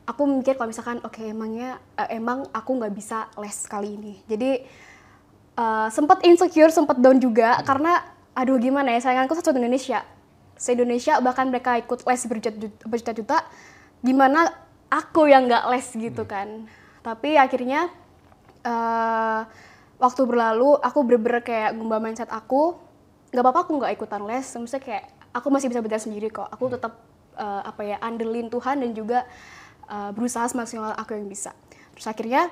aku 0.06 0.24
mikir 0.24 0.56
kalau 0.56 0.69
misalkan 0.69 1.01
oke 1.01 1.19
emangnya 1.19 1.81
eh, 1.98 2.16
emang 2.16 2.45
aku 2.54 2.78
nggak 2.78 2.94
bisa 2.94 3.28
les 3.42 3.57
kali 3.66 3.98
ini. 3.98 4.13
Jadi 4.30 4.63
uh, 5.57 5.89
sempat 5.89 6.22
insecure, 6.24 6.69
sempat 6.72 7.01
down 7.01 7.18
juga 7.18 7.60
karena 7.66 8.06
aduh 8.38 8.62
gimana 8.62 8.94
ya 8.94 9.01
sayanganku 9.01 9.34
satu 9.34 9.57
Indonesia. 9.57 10.06
Se 10.57 10.74
Indonesia 10.74 11.18
bahkan 11.22 11.50
mereka 11.50 11.78
ikut 11.78 12.06
les 12.06 12.22
berjuta- 12.30 12.86
berjuta-juta, 12.86 13.45
gimana 14.01 14.54
aku 14.89 15.25
yang 15.30 15.50
nggak 15.50 15.66
les 15.74 15.88
gitu 15.98 16.24
kan. 16.30 16.69
Tapi 17.01 17.38
akhirnya 17.38 17.89
uh, 18.66 19.45
waktu 19.97 20.21
berlalu 20.25 20.77
aku 20.81 20.99
bener-bener 21.05 21.41
kayak 21.41 21.73
ngubah 21.77 21.99
mindset 22.01 22.29
aku, 22.29 22.77
nggak 23.33 23.44
apa-apa 23.44 23.59
aku 23.65 23.71
nggak 23.81 23.94
ikutan 23.97 24.23
les, 24.25 24.45
maksudnya 24.45 24.83
kayak 24.83 25.03
aku 25.33 25.47
masih 25.49 25.67
bisa 25.69 25.81
belajar 25.81 26.01
sendiri 26.01 26.29
kok. 26.29 26.47
Aku 26.49 26.69
tetap 26.69 27.01
uh, 27.38 27.61
apa 27.65 27.81
ya 27.85 27.97
andelin 28.01 28.49
Tuhan 28.49 28.81
dan 28.81 28.91
juga 28.94 29.25
uh, 29.89 30.13
berusaha 30.13 30.45
semaksimal 30.49 30.94
aku 30.95 31.17
yang 31.17 31.27
bisa. 31.29 31.51
Terus 31.97 32.07
akhirnya 32.07 32.49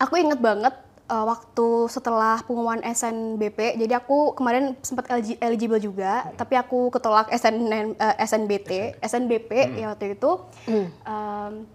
aku 0.00 0.16
inget 0.16 0.40
banget 0.40 0.72
uh, 1.12 1.24
waktu 1.28 1.92
setelah 1.92 2.40
pengumuman 2.44 2.80
SNBP, 2.80 3.76
jadi 3.76 4.00
aku 4.00 4.32
kemarin 4.32 4.72
sempat 4.80 5.12
eligible 5.40 5.80
juga, 5.80 6.32
tapi 6.40 6.56
aku 6.56 6.88
ketolak 6.88 7.28
SN, 7.32 7.68
uh, 8.00 8.16
SNBT, 8.16 8.96
SNBP 9.04 9.76
ya 9.76 9.92
waktu 9.92 10.16
itu. 10.16 10.40
Um, 11.04 11.68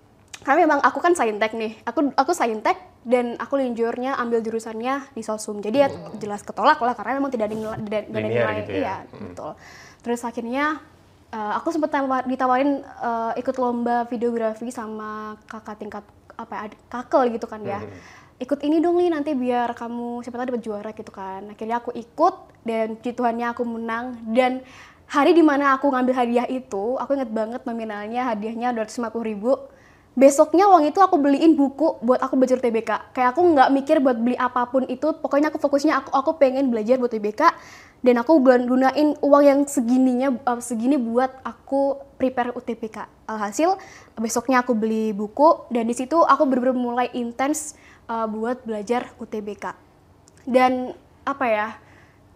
karena 0.47 0.63
memang 0.63 0.79
aku 0.79 1.03
kan 1.03 1.11
saintek 1.11 1.51
nih, 1.59 1.75
aku 1.83 2.15
aku 2.15 2.31
saintek 2.31 2.79
dan 3.03 3.35
aku 3.35 3.59
linjurnya 3.59 4.15
ambil 4.15 4.39
jurusannya 4.39 5.11
di 5.11 5.19
sosum, 5.19 5.59
jadi 5.59 5.77
ya 5.83 5.89
jelas 6.23 6.39
ketolak 6.39 6.79
lah 6.79 6.95
karena 6.95 7.19
memang 7.19 7.35
tidak 7.35 7.51
ada 7.51 7.55
nilai, 7.59 7.77
tidak 7.83 7.99
ada 8.07 8.15
Linear 8.15 8.31
nilai 8.31 8.55
gitu 8.63 8.71
ya. 8.71 8.79
iya 8.79 8.95
betul. 9.11 9.51
Terus 10.07 10.23
akhirnya 10.23 10.79
uh, 11.35 11.53
aku 11.59 11.67
sempat 11.75 11.91
tawar- 11.91 12.23
ditawarin 12.23 12.79
uh, 12.79 13.35
ikut 13.35 13.59
lomba 13.59 14.07
videografi 14.07 14.71
sama 14.71 15.35
kakak 15.51 15.83
tingkat 15.83 16.03
apa 16.39 16.53
ya, 16.55 16.63
kakel 16.87 17.27
gitu 17.35 17.43
kan 17.43 17.59
ya. 17.67 17.83
Ikut 18.39 18.63
ini 18.63 18.79
dong 18.79 19.03
nih 19.03 19.11
nanti 19.11 19.35
biar 19.35 19.75
kamu 19.75 20.23
siapa 20.23 20.39
tahu 20.39 20.55
dapat 20.55 20.63
juara 20.63 20.95
gitu 20.95 21.11
kan. 21.11 21.43
Akhirnya 21.51 21.83
aku 21.83 21.91
ikut 21.91 22.63
dan 22.63 22.95
puji 22.95 23.11
Tuhannya 23.19 23.51
aku 23.51 23.67
menang 23.67 24.15
dan 24.31 24.63
hari 25.11 25.35
di 25.35 25.43
mana 25.43 25.75
aku 25.75 25.91
ngambil 25.91 26.15
hadiah 26.23 26.47
itu, 26.47 26.95
aku 26.95 27.19
inget 27.19 27.35
banget 27.35 27.67
nominalnya 27.67 28.31
hadiahnya 28.31 28.71
250 28.71 29.11
ribu. 29.27 29.59
Besoknya 30.17 30.65
uang 30.65 30.89
itu 30.89 30.97
aku 30.97 31.21
beliin 31.21 31.53
buku 31.53 32.01
buat 32.01 32.17
aku 32.17 32.41
belajar 32.41 32.57
TBK. 32.57 33.13
Kayak 33.13 33.37
aku 33.37 33.53
nggak 33.53 33.69
mikir 33.69 34.01
buat 34.01 34.17
beli 34.17 34.33
apa 34.33 34.65
pun 34.65 34.89
itu. 34.89 35.13
Pokoknya 35.13 35.53
aku 35.53 35.61
fokusnya 35.61 35.93
aku 35.93 36.09
aku 36.09 36.41
pengen 36.41 36.73
belajar 36.73 36.97
buat 36.97 37.13
TBK 37.13 37.53
dan 38.01 38.17
aku 38.17 38.41
gun- 38.41 38.65
gunain 38.65 39.13
uang 39.21 39.43
yang 39.45 39.59
segininya 39.69 40.33
uh, 40.49 40.57
segini 40.57 40.97
buat 40.97 41.29
aku 41.45 42.01
prepare 42.17 42.49
UTBK. 42.49 43.29
Alhasil 43.29 43.77
besoknya 44.17 44.65
aku 44.65 44.73
beli 44.73 45.13
buku 45.13 45.69
dan 45.69 45.85
di 45.85 45.93
situ 45.93 46.17
aku 46.17 46.49
bener-bener 46.49 46.73
mulai 46.73 47.07
intens 47.13 47.77
uh, 48.09 48.25
buat 48.25 48.65
belajar 48.65 49.13
UTBK. 49.21 49.77
Dan 50.49 50.97
apa 51.29 51.45
ya? 51.45 51.67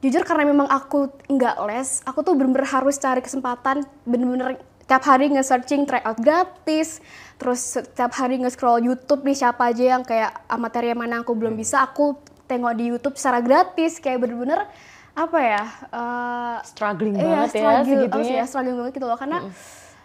Jujur 0.05 0.21
karena 0.21 0.45
memang 0.50 0.69
aku 0.69 1.13
nggak 1.29 1.55
les, 1.65 2.05
aku 2.05 2.25
tuh 2.25 2.33
bener-bener 2.38 2.65
harus 2.65 2.97
cari 2.97 3.21
kesempatan 3.21 3.85
bener-bener 4.05 4.61
tiap 4.91 5.07
hari 5.07 5.31
nge-searching 5.31 5.88
tryout 5.88 6.19
gratis, 6.19 7.00
terus 7.36 7.79
setiap 7.79 8.12
hari 8.12 8.36
nge-scroll 8.38 8.83
YouTube 8.83 9.24
nih 9.24 9.38
siapa 9.38 9.71
aja 9.71 9.95
yang 9.95 10.03
kayak 10.03 10.43
ah, 10.45 10.60
materi 10.60 10.91
yang 10.91 11.00
mana 11.00 11.24
aku 11.24 11.31
belum 11.31 11.55
bisa, 11.55 11.79
aku 11.81 12.19
tengok 12.43 12.75
di 12.75 12.91
YouTube 12.91 13.15
secara 13.15 13.39
gratis, 13.39 13.98
kayak 13.98 14.19
bener-bener 14.19 14.67
apa 15.13 15.38
ya? 15.39 15.63
eh, 15.88 16.55
Struggling 16.67 17.15
iya, 17.15 17.24
banget 17.24 17.50
ya 17.50 17.55
struggle, 17.55 17.79
oh, 17.79 17.88
segitunya. 17.88 18.27
iya, 18.29 18.43
struggling 18.43 18.77
banget 18.77 18.93
gitu 18.93 19.07
loh 19.07 19.15
karena 19.15 19.38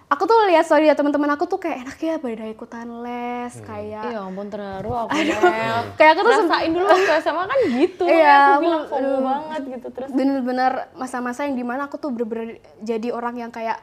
aku 0.07 0.23
tuh 0.23 0.39
lihat 0.47 0.63
story 0.63 0.87
ya 0.87 0.95
teman-teman 0.95 1.31
aku 1.31 1.45
tuh 1.45 1.59
kayak 1.59 1.83
enak 1.83 1.99
ya 1.99 2.15
pada 2.17 2.47
ikutan 2.47 2.87
les 3.03 3.55
kayak 3.61 4.07
Iya 4.07 4.23
ampun 4.23 4.47
terharu 4.47 4.95
aku 4.95 5.19
Mel. 5.19 5.79
kayak 5.99 6.11
aku 6.15 6.23
tuh 6.23 6.35
Rasain 6.41 6.71
dulu 6.71 6.87
waktu 6.87 7.13
SMA 7.21 7.43
kan 7.45 7.59
gitu 7.69 8.05
Iya, 8.09 8.15
ya, 8.15 8.35
aku 8.37 8.47
aku- 8.47 8.63
bilang 8.63 8.83
aduh. 8.87 9.19
banget 9.21 9.63
gitu 9.69 9.87
terus 9.91 10.11
bener-bener 10.11 10.73
masa-masa 10.95 11.43
yang 11.43 11.55
di 11.55 11.63
mana 11.63 11.87
aku 11.87 11.99
tuh 11.99 12.11
bener-bener 12.11 12.63
jadi 12.81 13.09
orang 13.11 13.35
yang 13.37 13.51
kayak 13.51 13.83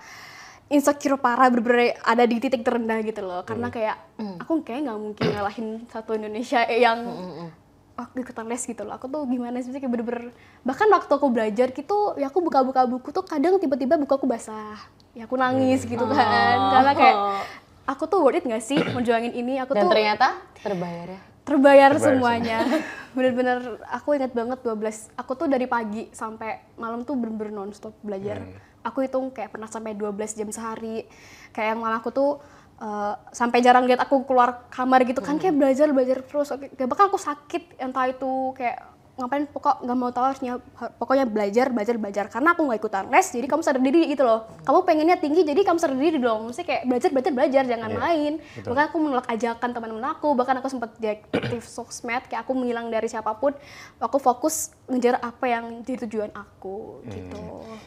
insecure 0.74 1.22
parah 1.22 1.48
bener-bener 1.54 1.94
ada 2.02 2.26
di 2.26 2.42
titik 2.42 2.66
terendah 2.66 3.00
gitu 3.06 3.22
loh. 3.22 3.46
Karena 3.46 3.70
kayak 3.70 3.96
aku 4.42 4.66
kayak 4.66 4.90
nggak 4.90 5.00
mungkin 5.00 5.26
ngalahin 5.30 5.68
satu 5.94 6.18
Indonesia 6.18 6.66
yang 6.66 7.06
waktu 7.94 8.26
ikutan 8.26 8.50
les 8.50 8.64
gitu 8.66 8.82
loh. 8.82 8.98
Aku 8.98 9.06
tuh 9.06 9.30
gimana 9.30 9.62
sih? 9.62 9.70
Kayak 9.70 9.94
bener-bener 9.94 10.34
bahkan 10.66 10.90
waktu 10.90 11.12
aku 11.14 11.28
belajar 11.30 11.70
gitu 11.70 12.18
ya 12.18 12.34
aku 12.34 12.42
buka-buka 12.42 12.90
buku 12.90 13.14
tuh 13.14 13.22
kadang 13.22 13.62
tiba-tiba 13.62 14.02
buku 14.02 14.14
aku 14.18 14.26
basah. 14.26 14.82
Ya 15.14 15.30
aku 15.30 15.38
nangis 15.38 15.86
gitu 15.86 16.04
kan. 16.10 16.58
Karena 16.74 16.92
kayak 16.98 17.18
aku 17.94 18.04
tuh 18.10 18.26
worth 18.26 18.42
it 18.42 18.46
gak 18.50 18.64
sih 18.66 18.82
menjuangin 18.82 19.38
ini? 19.38 19.62
Aku 19.62 19.78
dan 19.78 19.86
tuh 19.86 19.90
ternyata 19.94 20.42
terbayar 20.66 21.08
ya. 21.14 21.22
terbayar 21.46 21.92
Terbayar 21.94 22.02
semuanya. 22.02 22.60
bener-bener 23.14 23.78
aku 23.94 24.18
ingat 24.18 24.34
banget 24.34 24.60
12 24.66 25.14
aku 25.14 25.32
tuh 25.38 25.46
dari 25.46 25.70
pagi 25.70 26.10
sampai 26.10 26.74
malam 26.82 27.06
tuh 27.06 27.14
bener-bener 27.14 27.54
nonstop 27.54 27.94
belajar 28.02 28.42
aku 28.84 29.08
hitung 29.08 29.32
kayak 29.32 29.56
pernah 29.56 29.66
sampai 29.66 29.98
12 29.98 30.38
jam 30.38 30.50
sehari. 30.54 31.08
Kayak 31.56 31.76
yang 31.76 31.80
malah 31.82 32.04
aku 32.04 32.14
tuh 32.14 32.32
eh, 32.78 33.14
sampai 33.34 33.60
jarang 33.66 33.90
lihat 33.90 34.04
aku 34.06 34.28
keluar 34.28 34.70
kamar 34.70 35.08
gitu 35.10 35.24
kan 35.26 35.42
kayak 35.42 35.56
belajar 35.58 35.90
belajar 35.90 36.22
terus. 36.22 36.54
Kayak 36.54 36.90
bahkan 36.92 37.10
aku 37.10 37.18
sakit 37.18 37.82
entah 37.82 38.06
itu 38.12 38.54
kayak 38.54 38.93
ngapain 39.14 39.46
pokok 39.46 39.86
nggak 39.86 39.94
mau 39.94 40.10
tahu 40.10 40.26
harusnya 40.26 40.58
pokoknya 40.98 41.30
belajar 41.30 41.70
belajar 41.70 42.02
belajar 42.02 42.26
karena 42.34 42.58
aku 42.58 42.66
nggak 42.66 42.80
ikutan 42.82 43.06
les 43.14 43.30
jadi 43.30 43.46
kamu 43.46 43.62
sadar 43.62 43.78
diri 43.78 44.10
gitu 44.10 44.26
loh 44.26 44.50
kamu 44.66 44.80
pengennya 44.84 45.18
tinggi 45.22 45.46
jadi 45.46 45.62
kamu 45.62 45.78
sadar 45.78 45.98
diri 46.02 46.18
dong 46.18 46.50
mesti 46.50 46.66
kayak 46.66 46.90
belajar 46.90 47.10
belajar 47.14 47.32
belajar 47.32 47.64
jangan 47.64 47.90
Iya, 47.94 48.00
main 48.00 48.34
betul. 48.42 48.70
bahkan 48.74 48.86
aku 48.90 48.98
menolak 48.98 49.28
ajakan 49.30 49.70
teman-teman 49.70 50.06
aku 50.10 50.28
bahkan 50.34 50.56
aku 50.58 50.68
sempat 50.68 50.98
deaktif 50.98 51.62
sosmed 51.62 52.26
kayak 52.26 52.42
aku 52.42 52.58
menghilang 52.58 52.90
dari 52.90 53.06
siapa 53.06 53.38
pun 53.38 53.54
aku 54.02 54.18
fokus 54.18 54.74
ngejar 54.90 55.22
apa 55.22 55.46
yang 55.46 55.86
jadi 55.86 56.10
tujuan 56.10 56.34
aku 56.34 57.06
gitu 57.06 57.38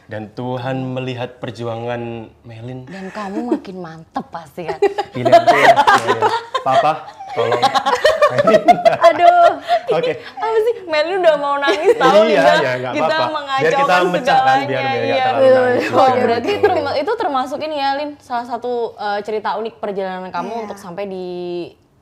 Dan 0.07 0.31
Tuhan 0.31 0.87
melihat 0.87 1.43
perjuangan 1.43 2.31
Melin. 2.41 2.87
Dan 2.87 3.11
kamu 3.11 3.59
makin 3.59 3.75
mantep 3.77 4.23
pasti 4.31 4.63
kan. 4.63 4.79
Pilihan 5.11 5.43
Tuhan. 5.43 5.75
Melin. 5.75 6.21
Papa, 6.63 6.91
tolong. 7.37 7.61
Aduh 9.07 9.49
Oke. 9.89 10.11
Apa 10.19 10.57
sih? 10.61 10.75
Meli 10.83 11.13
udah 11.17 11.35
mau 11.35 11.55
nangis 11.55 11.95
tahu 11.95 12.21
Iya, 12.25 12.41
kita, 12.43 12.51
iya, 12.53 12.71
nggak 12.77 12.93
kita 12.93 13.15
mengacaukan 13.29 13.61
Biar 13.61 13.73
kita 13.73 13.95
mecah 14.03 14.37
kan, 14.37 14.57
biar- 14.59 14.59
segalanya. 14.59 14.67
biar 14.67 14.83
nggak 14.83 15.07
iya. 15.07 15.23
terlalu 15.23 15.47
nangis 15.47 15.85
Oh, 15.87 15.95
juga 16.03 16.19
berarti 16.21 16.49
gitu. 16.49 16.63
terma- 16.65 16.97
itu 16.97 17.11
termasuk 17.13 17.59
ini 17.61 17.75
ya, 17.77 17.89
Lin, 17.95 18.11
salah 18.19 18.45
satu 18.45 18.71
eh, 18.93 19.19
cerita 19.21 19.49
unik 19.55 19.75
perjalanan 19.77 20.29
kamu 20.29 20.49
Iya. 20.49 20.61
untuk 20.65 20.77
sampai 20.77 21.03
di 21.05 21.27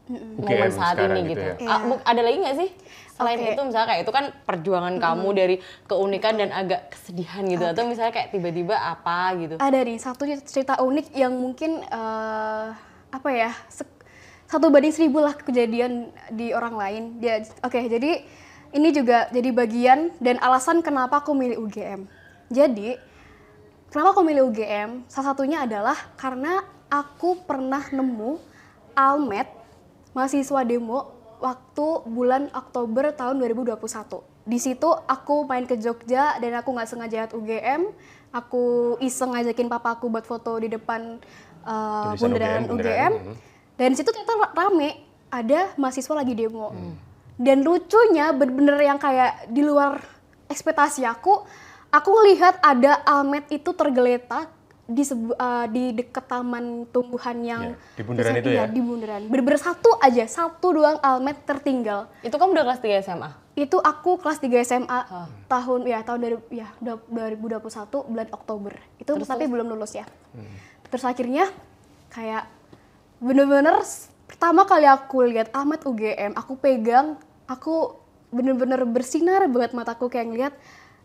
momen 0.08 0.46
UGM 0.62 0.70
saat 0.72 0.96
ini 1.00 1.20
gitu 1.24 1.30
gitu. 1.32 1.42
ya. 1.42 1.54
Iya. 1.56 1.68
Ah, 1.68 1.80
bu- 1.84 2.04
ada 2.04 2.22
lagi 2.22 2.38
nggak 2.40 2.58
sih? 2.58 2.70
Selain 3.12 3.40
Oke. 3.40 3.48
itu 3.50 3.62
misalnya 3.64 3.88
kayak 3.88 4.02
itu 4.02 4.12
kan 4.12 4.26
perjuangan 4.44 4.96
kamu 4.98 5.28
dari 5.32 5.56
keunikan 5.86 6.36
dan 6.36 6.52
agak 6.52 6.92
kesedihan 6.92 7.42
gitu 7.46 7.64
atau 7.64 7.84
misalnya 7.86 8.12
kayak 8.12 8.30
tiba-tiba 8.30 8.76
apa 8.76 9.18
gitu. 9.38 9.56
ada 9.56 9.80
nih 9.80 9.96
satu 9.96 10.24
cerita 10.44 10.76
unik 10.78 11.16
yang 11.16 11.32
mungkin 11.32 11.80
eh, 11.82 12.66
apa 13.08 13.30
ya 13.30 13.56
sek- 13.68 13.95
satu 14.56 14.72
banding 14.72 14.96
seribu 14.96 15.20
lah 15.20 15.36
kejadian 15.36 16.16
di 16.32 16.56
orang 16.56 16.76
lain 16.80 17.04
dia 17.20 17.44
oke 17.60 17.76
jadi 17.76 18.24
ini 18.72 18.90
juga 18.96 19.28
jadi 19.36 19.50
bagian 19.52 20.16
dan 20.24 20.40
alasan 20.40 20.80
kenapa 20.80 21.20
aku 21.20 21.36
milih 21.36 21.60
UGM 21.68 22.08
jadi 22.48 22.96
kenapa 23.92 24.16
aku 24.16 24.24
milih 24.24 24.48
UGM 24.48 25.04
salah 25.12 25.36
satunya 25.36 25.68
adalah 25.68 26.00
karena 26.16 26.64
aku 26.88 27.44
pernah 27.44 27.84
nemu 27.92 28.40
almet 28.96 29.52
mahasiswa 30.16 30.64
demo 30.64 31.12
waktu 31.44 31.88
bulan 32.08 32.48
Oktober 32.56 33.12
tahun 33.12 33.44
2021. 33.44 33.76
Di 34.48 34.58
situ 34.62 34.88
aku 34.88 35.44
main 35.44 35.68
ke 35.68 35.76
Jogja 35.76 36.40
dan 36.40 36.56
aku 36.56 36.72
nggak 36.72 36.88
sengaja 36.88 37.16
lihat 37.28 37.32
UGM. 37.36 37.92
Aku 38.32 38.96
iseng 39.04 39.36
ngajakin 39.36 39.68
papa 39.68 40.00
aku 40.00 40.08
buat 40.08 40.24
foto 40.24 40.56
di 40.60 40.72
depan 40.72 41.20
uh, 41.68 42.16
bundaran 42.16 42.64
UGM, 42.66 42.72
bundaran, 42.72 43.12
UGM. 43.12 43.14
Dan 43.76 43.92
di 43.92 43.98
situ 43.98 44.08
ternyata 44.08 44.34
ra- 44.36 44.54
rame, 44.58 44.90
ada 45.28 45.76
mahasiswa 45.76 46.16
lagi 46.16 46.34
demo. 46.34 46.72
Dan 47.36 47.62
lucunya 47.62 48.32
bener-bener 48.32 48.80
yang 48.82 48.96
kayak 48.96 49.52
di 49.52 49.60
luar 49.60 50.00
ekspektasi 50.48 51.04
aku, 51.04 51.44
aku 51.90 52.10
ngelihat 52.14 52.64
ada 52.64 53.04
almet 53.04 53.44
itu 53.50 53.76
tergeletak 53.76 54.48
di 54.86 55.02
sebu- 55.02 55.34
uh, 55.34 55.66
di 55.66 55.92
dekat 55.92 56.30
taman 56.30 56.86
tumbuhan 56.94 57.34
yang 57.42 57.64
Iya, 57.74 57.98
di 57.98 58.02
bundaran 58.06 58.34
itu 58.38 58.50
iya, 58.54 58.62
ya? 58.62 58.66
di 58.70 58.80
bundaran. 58.80 59.22
Bener-bener 59.26 59.58
satu 59.58 59.98
aja, 59.98 60.24
satu 60.24 60.68
doang 60.72 61.02
almet 61.02 61.42
tertinggal. 61.42 62.06
Itu 62.22 62.38
kamu 62.38 62.54
udah 62.54 62.66
kelas 62.70 62.80
3 62.80 63.02
SMA? 63.02 63.30
Itu 63.58 63.82
aku 63.82 64.22
kelas 64.22 64.38
3 64.38 64.62
SMA 64.62 65.00
tahun 65.50 65.90
ya 65.90 66.06
tahun 66.06 66.20
dari 66.22 66.38
ya 66.54 66.70
dua- 66.78 67.02
2021 67.10 67.66
bulan 68.06 68.28
Oktober. 68.30 68.74
Itu 69.02 69.18
tapi 69.18 69.50
belum 69.50 69.68
lulus 69.68 69.98
ya. 69.98 70.06
Terus 70.86 71.04
akhirnya 71.04 71.50
kayak 72.14 72.46
bener-bener 73.20 73.80
pertama 74.26 74.64
kali 74.64 74.86
aku 74.86 75.26
lihat 75.26 75.52
Ahmad 75.52 75.82
UGM, 75.82 76.34
aku 76.34 76.58
pegang, 76.58 77.16
aku 77.46 77.96
bener-bener 78.30 78.84
bersinar 78.84 79.48
banget 79.48 79.72
mataku 79.72 80.10
kayak 80.10 80.28
ngeliat 80.28 80.54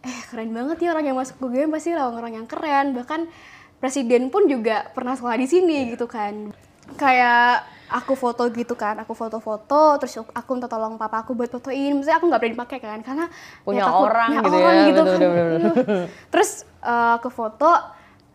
eh 0.00 0.20
keren 0.26 0.50
banget 0.50 0.80
ya 0.80 0.90
orang 0.90 1.04
yang 1.04 1.14
masuk 1.14 1.36
UGM 1.38 1.68
pasti 1.68 1.92
orang-orang 1.92 2.32
yang 2.34 2.46
keren 2.48 2.96
bahkan 2.96 3.28
presiden 3.76 4.28
pun 4.28 4.48
juga 4.48 4.88
pernah 4.90 5.12
sekolah 5.12 5.36
di 5.36 5.44
sini 5.44 5.92
gitu 5.92 6.08
kan 6.08 6.50
kayak 6.96 7.62
aku 7.86 8.16
foto 8.16 8.48
gitu 8.48 8.74
kan 8.74 8.96
aku 8.96 9.12
foto-foto 9.12 10.00
terus 10.00 10.16
aku 10.16 10.50
minta 10.52 10.66
tolong 10.66 10.96
papa 10.96 11.20
aku 11.20 11.36
buat 11.36 11.52
fotoin 11.52 12.00
maksudnya 12.00 12.16
aku 12.16 12.26
nggak 12.26 12.40
berani 12.40 12.56
pakai 12.56 12.78
kan 12.80 12.98
karena 13.00 13.26
Punya 13.60 13.84
takut- 13.84 14.08
orang 14.08 14.28
punya 14.30 14.40
gitu 14.40 14.56
ya, 14.56 14.64
orang 14.64 14.78
gitu 14.80 15.00
betul, 15.00 15.18
kan. 15.20 15.20
betul, 15.20 15.72
betul. 15.76 16.02
terus 16.32 16.50
eh, 16.80 17.12
aku 17.20 17.28
foto 17.28 17.70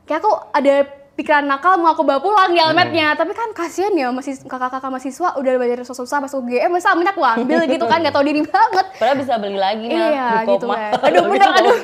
kayak 0.05 0.19
aku 0.21 0.31
ada 0.53 0.73
pikiran 1.15 1.47
nakal 1.47 1.79
mau 1.79 1.95
aku 1.95 2.03
bawa 2.03 2.19
pulang 2.19 2.51
di 2.51 2.59
almetnya. 2.59 3.15
Tapi 3.15 3.31
kan 3.31 3.55
kasihan 3.55 3.91
ya 3.95 4.11
masih 4.11 4.35
kakak-kakak 4.45 4.91
mahasiswa 4.91 5.39
udah 5.39 5.51
belajar 5.55 5.79
susah-susah 5.87 6.19
masuk 6.27 6.43
UGM 6.43 6.75
masa 6.75 6.91
almetnya 6.91 7.15
aku 7.15 7.23
ambil 7.23 7.59
gitu 7.73 7.85
kan 7.87 8.03
nggak 8.03 8.13
tahu 8.13 8.25
diri 8.27 8.43
banget. 8.43 8.85
Padahal 8.99 9.17
bisa 9.17 9.33
beli 9.39 9.57
lagi 9.57 9.87
nah, 9.87 10.09
iya 10.11 10.29
gitu 10.43 10.65
kan 10.67 10.91
aduh 10.99 11.23
bener 11.31 11.49
aduh. 11.63 11.77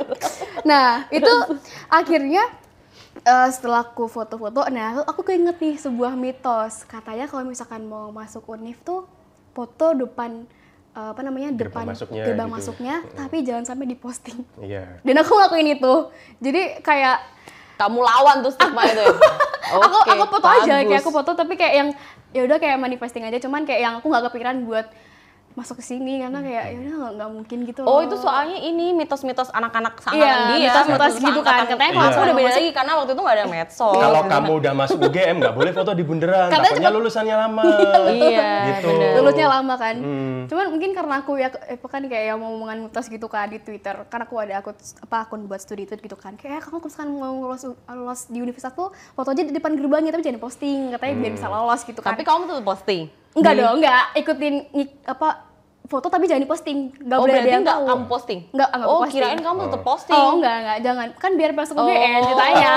Nah 0.67 0.87
itu 1.09 1.33
akhirnya 1.87 2.43
eh, 3.23 3.49
setelah 3.49 3.87
aku 3.87 4.11
foto-foto 4.11 4.67
nah 4.67 5.01
aku 5.07 5.23
keinget 5.23 5.57
nih 5.57 5.75
sebuah 5.79 6.13
mitos. 6.19 6.83
Katanya 6.83 7.31
kalau 7.31 7.47
misalkan 7.47 7.87
mau 7.87 8.11
masuk 8.11 8.43
univ 8.51 8.83
tuh 8.83 9.07
foto 9.55 9.95
depan 9.95 10.43
eh, 10.91 11.09
apa 11.15 11.23
namanya 11.23 11.55
Gerbang 11.55 11.87
depan 11.87 11.95
masuknya 11.95 12.23
gerbang 12.27 12.49
gitu. 12.51 12.55
masuknya 12.59 12.95
tapi 13.15 13.47
jangan 13.47 13.63
sampai 13.63 13.85
diposting. 13.87 14.43
Iya. 14.59 14.99
dan 15.07 15.15
aku 15.23 15.31
ngelakuin 15.39 15.79
itu. 15.79 15.93
Jadi 16.43 16.83
kayak 16.83 17.39
Kamu 17.81 17.99
lawan 18.05 18.45
tuh 18.45 18.53
stigma 18.53 18.85
itu 18.85 19.01
ya? 19.01 19.09
aku 19.81 19.97
aku 20.05 20.23
foto 20.37 20.47
aja 20.47 20.73
kayak 20.83 20.89
bagus. 20.91 21.01
aku 21.01 21.09
foto 21.09 21.31
tapi 21.33 21.53
kayak 21.55 21.73
yang 21.73 21.89
ya 22.31 22.41
udah 22.45 22.57
kayak 22.59 22.77
manifesting 22.77 23.23
aja 23.23 23.39
cuman 23.39 23.63
kayak 23.63 23.81
yang 23.81 23.93
aku 23.99 24.11
nggak 24.11 24.29
kepikiran 24.29 24.67
buat 24.67 24.87
masuk 25.51 25.77
ke 25.77 25.85
sini 25.85 26.19
karena 26.19 26.39
kayak 26.39 26.65
ya 26.65 26.77
udah 26.77 27.11
nggak- 27.11 27.31
mungkin 27.33 27.57
gitu 27.63 27.81
Oh 27.81 27.99
loh. 27.99 28.01
itu 28.01 28.15
soalnya 28.15 28.57
ini 28.57 28.91
mitos-mitos 28.91 29.49
anak-anak 29.49 29.93
Iya, 29.93 30.03
seangkatan 30.05 30.39
dia. 30.49 30.59
mitos-mitos 30.63 31.13
gitu 31.19 31.39
kan. 31.41 31.53
Katanya 31.65 31.81
Iya. 31.83 31.97
kelasku 31.97 32.21
udah 32.21 32.35
beda 32.35 32.51
lagi 32.51 32.69
karena 32.71 32.91
waktu 32.95 33.11
itu 33.11 33.21
nggak 33.21 33.35
ada 33.35 33.45
medsos. 33.47 33.95
Kalau 33.97 34.21
kamu 34.23 34.51
udah 34.57 34.73
masuk 34.73 34.97
UGM 35.01 35.35
nggak 35.37 35.53
boleh 35.53 35.71
foto 35.71 35.91
di 35.91 36.03
bundaran, 36.03 36.47
Katanya 36.47 36.63
takutnya 36.65 36.81
cepet- 36.83 36.97
lulusannya 36.97 37.35
lama. 37.37 37.63
Iya, 38.21 38.49
gitu. 38.71 38.87
bener. 38.87 39.09
lulusnya 39.13 39.47
lama 39.49 39.73
kan 39.75 39.95
Hmm. 39.97 40.39
cuman 40.47 40.65
mungkin 40.69 40.91
karena 40.91 41.15
aku 41.17 41.31
ya 41.35 41.49
eh, 41.65 41.77
kan 41.77 42.01
kayak 42.01 42.25
yang 42.25 42.37
mau 42.37 42.51
omongan 42.51 42.77
mitos 42.81 43.05
gitu 43.05 43.27
kan 43.27 43.45
di 43.45 43.59
Twitter 43.59 43.95
karena 44.05 44.23
aku 44.23 44.35
ada 44.37 44.53
akun 44.57 44.73
apa 44.73 45.17
akun 45.21 45.41
buat 45.45 45.59
studi 45.59 45.83
itu 45.83 45.93
gitu 45.95 46.15
kan 46.15 46.33
kayak 46.33 46.53
"Eh, 46.53 46.61
kamu 46.61 46.81
misalkan 46.81 47.09
mau 47.11 47.35
lolos 47.37 47.61
lolos 47.85 48.21
di 48.25 48.39
universitas 48.39 48.71
tuh 48.71 48.87
foto 49.09 49.29
aja 49.29 49.41
di 49.41 49.51
depan 49.51 49.73
gerbangnya 49.73 50.09
tapi 50.09 50.23
jangan 50.23 50.39
posting 50.39 50.91
katanya 50.91 51.13
biar 51.19 51.33
bisa 51.33 51.47
lolos 51.47 51.81
gitu 51.83 51.99
kan 51.99 52.11
Tapi 52.11 52.23
kamu 52.23 52.41
tuh 52.45 52.57
posting. 52.61 53.01
Enggak 53.33 53.53
dong 53.55 53.75
enggak 53.77 54.03
ikutin 54.13 54.53
ngik- 54.69 55.01
apa 55.05 55.29
foto 55.83 56.07
tapi 56.07 56.23
jangan 56.23 56.39
diposting 56.41 56.77
nggak 56.93 57.13
Oh 57.13 57.21
boleh 57.21 57.33
ada 57.33 57.37
berarti 57.37 57.51
yang 57.51 57.63
nggak 57.63 57.75
tahu 57.75 57.83
kamu 57.85 58.03
posting? 58.07 58.39
Enggak, 58.49 58.69
enggak 58.69 58.87
Oh 58.87 58.95
posting. 58.95 59.11
kirain 59.13 59.39
kamu 59.41 59.59
tetap 59.61 59.81
posting. 59.83 60.15
Oh 60.17 60.31
enggak 60.33 60.55
enggak 60.57 60.77
jangan 60.81 61.07
kan 61.13 61.31
biar 61.35 61.51
masuk 61.51 61.73
Oh, 61.73 61.83
UGM 61.83 62.21
ceritanya 62.21 62.71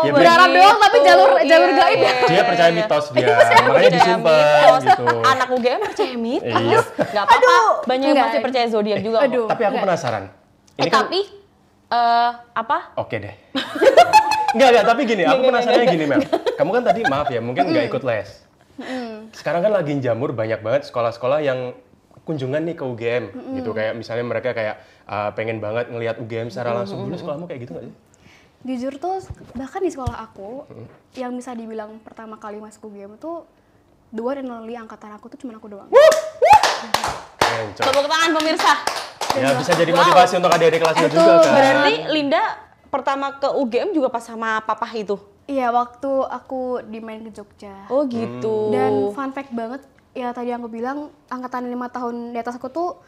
Ya, 0.00 0.12
berharap 0.12 0.48
doang 0.48 0.78
tapi 0.78 0.96
jalur 1.00 1.30
jalur 1.42 1.68
Iya, 1.68 1.78
gaib 1.80 1.98
iya, 1.98 2.12
Dia 2.14 2.30
iya, 2.30 2.42
percaya 2.44 2.68
iya. 2.68 2.76
mitos 2.76 3.04
dia, 3.10 3.26
Percaya 3.40 3.60
makanya 3.64 3.90
disimpan 3.90 4.70
gitu. 4.80 5.04
Anak 5.20 5.48
UGM 5.50 5.80
percaya 5.82 6.14
mitos. 6.16 6.62
Iya. 6.62 6.78
Gak 7.10 7.24
apa-apa. 7.24 7.54
Banyak 7.82 8.04
yang 8.04 8.10
Enggak. 8.12 8.26
masih 8.28 8.40
percaya 8.40 8.66
zodiak 8.68 8.98
juga. 9.00 9.18
Aduh. 9.20 9.46
Tapi 9.46 9.62
aku 9.62 9.70
Enggak. 9.72 9.84
penasaran. 9.86 10.24
Eh 10.70 10.78
Ini 10.78 10.88
kan 10.88 11.00
tapi 11.04 11.20
eh 11.90 12.30
apa? 12.54 12.78
Oke 12.96 13.16
deh. 13.18 13.34
Enggak, 14.50 14.68
enggak, 14.68 14.84
tapi 14.84 15.00
gini, 15.04 15.22
aku 15.22 15.42
penasarannya 15.44 15.86
gini, 15.88 16.04
Mel. 16.06 16.20
Kamu 16.54 16.70
kan 16.72 16.82
tadi 16.84 17.00
maaf 17.04 17.26
ya, 17.26 17.38
mungkin 17.38 17.66
nggak 17.66 17.86
ikut 17.88 18.02
les. 18.02 18.49
Sekarang 19.32 19.60
kan 19.60 19.72
lagi 19.72 19.96
jamur 20.00 20.32
banyak 20.32 20.60
banget 20.60 20.88
sekolah-sekolah 20.88 21.40
yang 21.40 21.72
kunjungan 22.24 22.62
nih 22.62 22.76
ke 22.76 22.84
UGM 22.84 23.24
gitu 23.58 23.70
kayak 23.72 23.96
misalnya 23.96 24.24
mereka 24.28 24.52
kayak 24.52 24.78
uh, 25.08 25.32
pengen 25.34 25.58
banget 25.58 25.88
ngelihat 25.90 26.16
UGM 26.20 26.52
secara 26.52 26.76
langsung 26.76 27.02
dulu 27.02 27.16
sekolahmu 27.16 27.48
kayak 27.48 27.66
gitu 27.66 27.72
nggak 27.74 27.86
sih? 27.90 27.96
jujur 28.60 28.92
tuh 29.00 29.24
bahkan 29.56 29.80
di 29.80 29.88
sekolah 29.88 30.20
aku 30.20 30.68
yang 31.16 31.32
bisa 31.32 31.56
dibilang 31.56 31.96
pertama 32.04 32.36
kali 32.36 32.60
masuk 32.60 32.92
UGM 32.92 33.16
tuh 33.16 33.48
dua 34.12 34.36
dan 34.36 34.52
only 34.52 34.76
angkatan 34.76 35.16
aku 35.16 35.32
tuh 35.32 35.40
cuma 35.40 35.56
aku 35.56 35.72
doang 35.72 35.88
Keren, 37.50 37.68
Cok. 37.74 37.82
Tepuk 37.82 38.06
tangan 38.06 38.30
pemirsa. 38.38 38.72
Ya 39.36 39.54
bisa 39.58 39.72
jadi 39.74 39.90
Wow. 39.90 39.98
motivasi 40.06 40.32
untuk 40.38 40.52
adik-adik 40.54 40.80
kelasnya 40.82 41.08
juga 41.10 41.32
kan. 41.42 41.52
Berarti 41.54 41.94
Linda 42.14 42.42
pertama 42.90 43.26
ke 43.38 43.48
UGM 43.50 43.90
juga 43.94 44.08
pas 44.10 44.22
sama 44.22 44.62
papa 44.62 44.86
itu. 44.94 45.18
Iya 45.50 45.68
waktu 45.68 46.06
aku 46.22 46.60
di 46.84 46.98
main 46.98 47.20
ke 47.20 47.30
Jogja 47.32 47.74
Oh 47.88 48.06
gitu. 48.06 48.70
dan 48.70 49.10
fun 49.10 49.30
fact 49.30 49.50
banget 49.50 49.82
ya 50.12 50.30
tadi 50.30 50.50
aku 50.50 50.66
bilang 50.66 50.98
angkatan 51.26 51.66
lima 51.66 51.86
tahun 51.86 52.30
di 52.30 52.38
atas 52.38 52.54
aku 52.54 52.66
tuh 52.68 52.98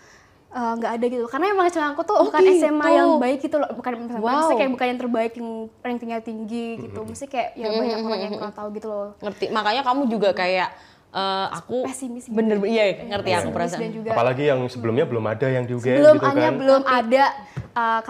eh, 0.50 0.72
nggak 0.72 0.92
ada 0.92 1.06
gitu 1.08 1.26
karena 1.26 1.46
emang 1.48 1.66
cuma 1.68 1.86
aku 1.90 2.02
tuh 2.02 2.16
Oh, 2.16 2.26
bukan 2.26 2.42
gitu. 2.42 2.60
SMA 2.60 2.86
yang 2.90 3.10
baik 3.16 3.38
gitu 3.40 3.56
loh 3.56 3.70
bukan 3.70 3.90
SMA 4.04 4.18
Wow. 4.18 4.26
maksudnya 4.28 4.58
kayak 4.58 4.72
bukan 4.72 4.86
yang 4.88 5.00
terbaik 5.00 5.32
yang 5.34 5.50
rankingnya 5.80 6.20
tinggi 6.20 6.66
gitu 6.80 7.00
mesti 7.00 7.24
kayak 7.26 7.48
ya 7.54 7.68
banyak 7.70 7.98
orang 8.00 8.20
yang 8.20 8.32
kurang 8.36 8.52
tahu 8.52 8.68
gitu 8.72 8.86
loh 8.86 9.08
ngerti. 9.18 9.44
Makanya 9.48 9.82
kamu 9.82 10.02
juga 10.08 10.30
kayak 10.32 10.68
eh, 11.12 11.46
aku 11.52 11.76
Pesimis 11.84 12.24
gitu. 12.24 12.34
bener 12.34 12.56
iya 12.64 12.84
ngerti 13.02 13.30
aku 13.30 13.38
Pesimis 13.44 13.54
perasaan. 13.54 13.80
dan 13.80 13.90
juga 13.92 14.10
Apalagi 14.12 14.42
yang 14.44 14.60
sebelumnya 14.66 15.04
belum 15.04 15.24
ada 15.24 15.46
yang 15.46 15.64
di 15.64 15.72
UGM 15.72 15.96
belum 15.96 16.16
gitu 16.16 16.26
ada 16.28 16.40
kan. 16.40 16.52
belum 16.56 16.82
ada 16.84 17.24
uh, 17.72 18.00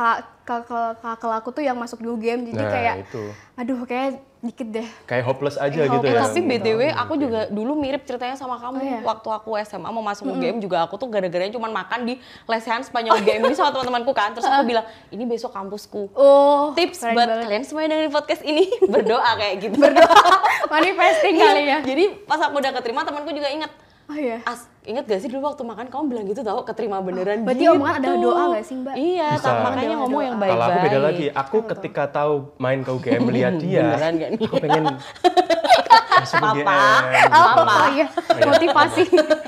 kakak 0.42 0.99
kakak 0.99 1.32
aku 1.34 1.49
tuh 1.50 1.62
yang 1.62 1.75
masuk 1.75 1.99
di 1.99 2.06
UGM 2.06 2.46
jadi 2.46 2.58
Nah, 2.58 2.68
kayak 2.68 2.94
itu. 3.04 3.22
aduh 3.52 3.80
kayak 3.82 4.11
dikit 4.38 4.68
deh 4.68 4.88
Kayak 5.04 5.25
hopeless 5.25 5.54
aja 5.54 5.70
Eh, 5.76 5.87
gitu 5.88 6.02
Eh, 6.02 6.11
ya. 6.11 6.20
tapi 6.20 6.40
BTW 6.42 6.80
aku 6.92 7.14
juga 7.14 7.46
dulu 7.46 7.72
mirip 7.75 8.02
ceritanya 8.02 8.34
sama 8.34 8.58
kamu. 8.58 8.75
Oh, 8.75 8.82
iya? 8.82 8.99
Waktu 9.00 9.28
aku 9.30 9.50
SMA 9.61 9.87
mau 9.87 10.02
masuk 10.02 10.26
UGM 10.28 10.58
juga 10.58 10.82
aku 10.82 10.94
tuh 10.96 11.06
gara-garanya 11.06 11.52
cuma 11.52 11.70
makan 11.70 12.02
di 12.04 12.14
lesehan 12.44 12.82
sepanjang 12.82 13.16
UGM 13.16 13.38
ini 13.40 13.54
sama 13.54 13.70
teman-temanku 13.70 14.11
kan. 14.11 14.32
Terus 14.32 14.42
aku 14.44 14.66
bilang, 14.72 14.82
"Ini 15.08 15.22
besok 15.25 15.50
kampusku." 15.52 16.11
oh 16.12 16.75
Tips 16.75 17.06
buat 17.06 17.14
banget. 17.14 17.46
kalian 17.46 17.62
semua 17.62 17.80
yang 17.80 17.90
dengerin 17.92 18.11
podcast 18.12 18.42
ini 18.42 18.66
berdoa 18.92 19.30
kayak 19.37 19.54
gitu. 19.62 19.78
manifesting 20.72 21.34
Iya, 21.34 21.46
kali 21.46 21.62
ya 21.64 21.78
Jadi 21.80 22.04
pas 22.25 22.40
aku 22.40 22.54
udah 22.56 22.72
keterima 22.72 23.02
temanku 23.02 23.30
juga 23.30 23.46
inget. 23.46 23.70
Oh 24.12 24.19
iya 24.19 24.38
As, 24.45 24.69
inget 24.83 25.04
gak 25.04 25.19
sih 25.19 25.28
dulu 25.28 25.40
waktu 25.47 25.62
makan 25.62 25.88
kamu 25.88 26.04
bilang 26.07 26.25
gitu 26.26 26.40
tau 26.40 26.61
keterima 26.62 27.00
beneran 27.00 27.40
berarti 27.42 27.64
gitu. 27.64 27.73
omongan 27.73 27.95
ada 27.97 28.09
doa 28.14 28.45
gak 28.52 28.62
sih, 28.62 28.76
Mbak? 28.76 28.95
Iya, 28.95 29.28
Bisa. 29.33 29.47
tak- 29.47 29.62
makanya 29.64 29.97
ngomong 29.97 30.21
yang 30.23 30.37
baik-baik. 30.37 30.52
Kalau 30.52 30.66
aku 30.69 30.78
beda 30.85 30.99
lagi, 31.00 31.26
aku 31.33 31.57
ketika 31.66 32.02
tahu 32.12 32.33
main 32.57 32.78
ke 32.78 32.90
UGM 32.90 33.21
melihat 33.25 33.54
dia, 33.57 33.81
Beneran 33.88 34.12
nggak 34.14 34.31
nih? 34.31 34.40
aku 34.42 34.57
pengen 34.59 34.85
masuk 36.21 36.38
Papa. 36.38 36.52
UGM. 36.52 37.28
oh, 37.31 37.47
Apa? 37.57 37.62
oh 37.64 37.88
iya 37.90 38.07
motivasi 38.45 39.02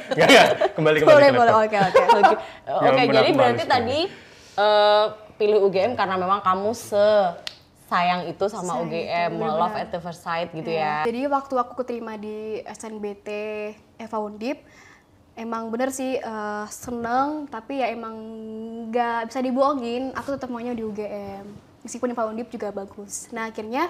Enggak, 0.07 0.27
enggak, 0.27 0.49
kembali 0.73 0.97
kembali 0.97 1.13
boleh 1.13 1.29
ke 1.29 1.37
boleh 1.37 1.53
oke 1.55 1.77
oke 1.79 2.03
Oke, 2.65 2.89
Ya 2.97 3.05
jadi 3.13 3.31
berarti 3.31 3.65
tadi 3.67 3.99
eh, 4.57 5.05
pilih 5.35 5.59
UGM 5.63 5.93
karena 5.93 6.15
memang 6.17 6.41
kamu 6.41 6.71
se 6.73 7.07
sayang 7.95 8.23
itu 8.27 8.45
sama 8.51 8.75
Sayang 8.75 8.91
UGM, 8.91 9.31
itu, 9.39 9.47
love 9.47 9.77
at 9.79 9.89
the 9.95 10.01
first 10.03 10.27
sight 10.27 10.51
gitu 10.51 10.71
ya. 10.75 11.07
Jadi 11.07 11.31
waktu 11.31 11.55
aku 11.55 11.73
keterima 11.79 12.19
di 12.19 12.59
SNBT 12.67 13.29
Eva 14.03 14.19
Undip, 14.19 14.59
emang 15.39 15.71
bener 15.71 15.95
sih 15.95 16.19
eh, 16.19 16.67
seneng, 16.75 17.47
tapi 17.47 17.79
ya 17.79 17.95
emang 17.95 18.15
nggak 18.91 19.31
bisa 19.31 19.39
dibohongin, 19.39 20.11
aku 20.19 20.35
tetap 20.35 20.51
maunya 20.51 20.75
di 20.75 20.83
UGM. 20.83 21.47
Meskipun 21.87 22.11
Eva 22.11 22.27
Undip 22.27 22.51
juga 22.51 22.75
bagus. 22.75 23.31
Nah 23.31 23.47
akhirnya 23.55 23.87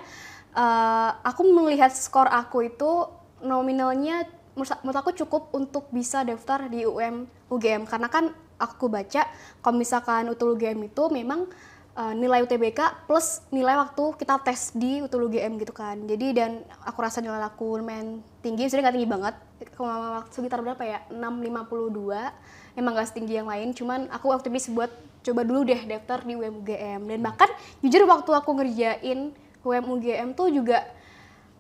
eh, 0.53 1.11
aku 1.25 1.41
melihat 1.49 1.91
skor 1.97 2.29
aku 2.29 2.69
itu 2.69 3.09
nominalnya 3.41 4.29
menurut 4.55 4.71
menurut 4.87 4.99
aku 5.03 5.11
cukup 5.19 5.51
untuk 5.51 5.91
bisa 5.91 6.23
daftar 6.23 6.71
di 6.71 6.87
UM 6.87 7.27
UGM 7.51 7.91
karena 7.91 8.07
kan 8.07 8.31
aku 8.55 8.87
baca 8.87 9.27
kalau 9.61 9.77
misalkan 9.77 10.31
UTUL 10.31 10.55
UGM 10.55 10.79
itu 10.87 11.11
memang 11.11 11.51
uh, 11.95 12.15
nilai 12.15 12.43
UTBK 12.45 13.07
plus 13.07 13.43
nilai 13.55 13.79
waktu 13.79 14.05
kita 14.19 14.43
tes 14.43 14.75
di 14.75 15.01
UTUL 15.03 15.31
UGM 15.31 15.59
gitu 15.63 15.73
kan. 15.75 15.97
Jadi 16.05 16.35
dan 16.35 16.63
aku 16.83 16.99
rasa 17.01 17.23
nilai 17.23 17.41
aku 17.43 17.81
lumayan 17.81 18.21
tinggi, 18.43 18.67
sebenarnya 18.69 18.85
nggak 18.91 18.97
tinggi 18.99 19.11
banget, 19.11 19.35
Kalau 19.75 20.23
sekitar 20.31 20.61
berapa 20.61 20.83
ya? 20.85 20.99
652. 21.11 22.79
Emang 22.79 22.93
nggak 22.95 23.09
setinggi 23.11 23.35
yang 23.39 23.49
lain, 23.49 23.71
cuman 23.73 24.11
aku 24.11 24.35
aktivis 24.35 24.69
buat 24.71 24.91
coba 25.25 25.41
dulu 25.47 25.65
deh 25.65 25.81
daftar 25.89 26.21
di 26.27 26.35
UM 26.37 26.63
UGM. 26.63 27.01
Dan 27.09 27.19
bahkan 27.23 27.49
jujur 27.81 28.05
waktu 28.05 28.31
aku 28.35 28.51
ngerjain 28.61 29.33
UM 29.65 29.85
UGM 29.89 30.37
tuh 30.37 30.53
juga 30.53 30.85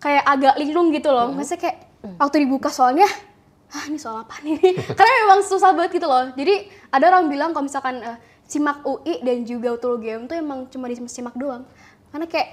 kayak 0.02 0.24
agak 0.26 0.54
linglung 0.60 0.92
gitu 0.92 1.08
loh. 1.08 1.32
Maksudnya 1.32 1.70
kayak 1.70 1.78
waktu 2.20 2.36
dibuka 2.44 2.68
soalnya 2.68 3.08
ah 3.74 3.84
ini 3.90 3.98
soal 3.98 4.22
apa 4.22 4.38
nih? 4.44 4.60
Karena 4.98 5.12
memang 5.26 5.40
susah 5.42 5.74
banget 5.74 5.98
gitu 5.98 6.06
loh. 6.06 6.30
Jadi 6.38 6.70
ada 6.94 7.10
orang 7.10 7.26
bilang 7.26 7.50
kalau 7.50 7.66
misalkan 7.66 7.98
eh, 8.04 8.18
simak 8.54 8.86
UI 8.86 9.18
dan 9.26 9.42
juga 9.42 9.74
UTUL 9.74 9.98
UGM 9.98 10.20
tuh 10.30 10.36
emang 10.38 10.70
cuma 10.70 10.86
di 10.86 10.94
simak 11.10 11.34
doang. 11.34 11.66
Karena 12.14 12.30
kayak 12.30 12.48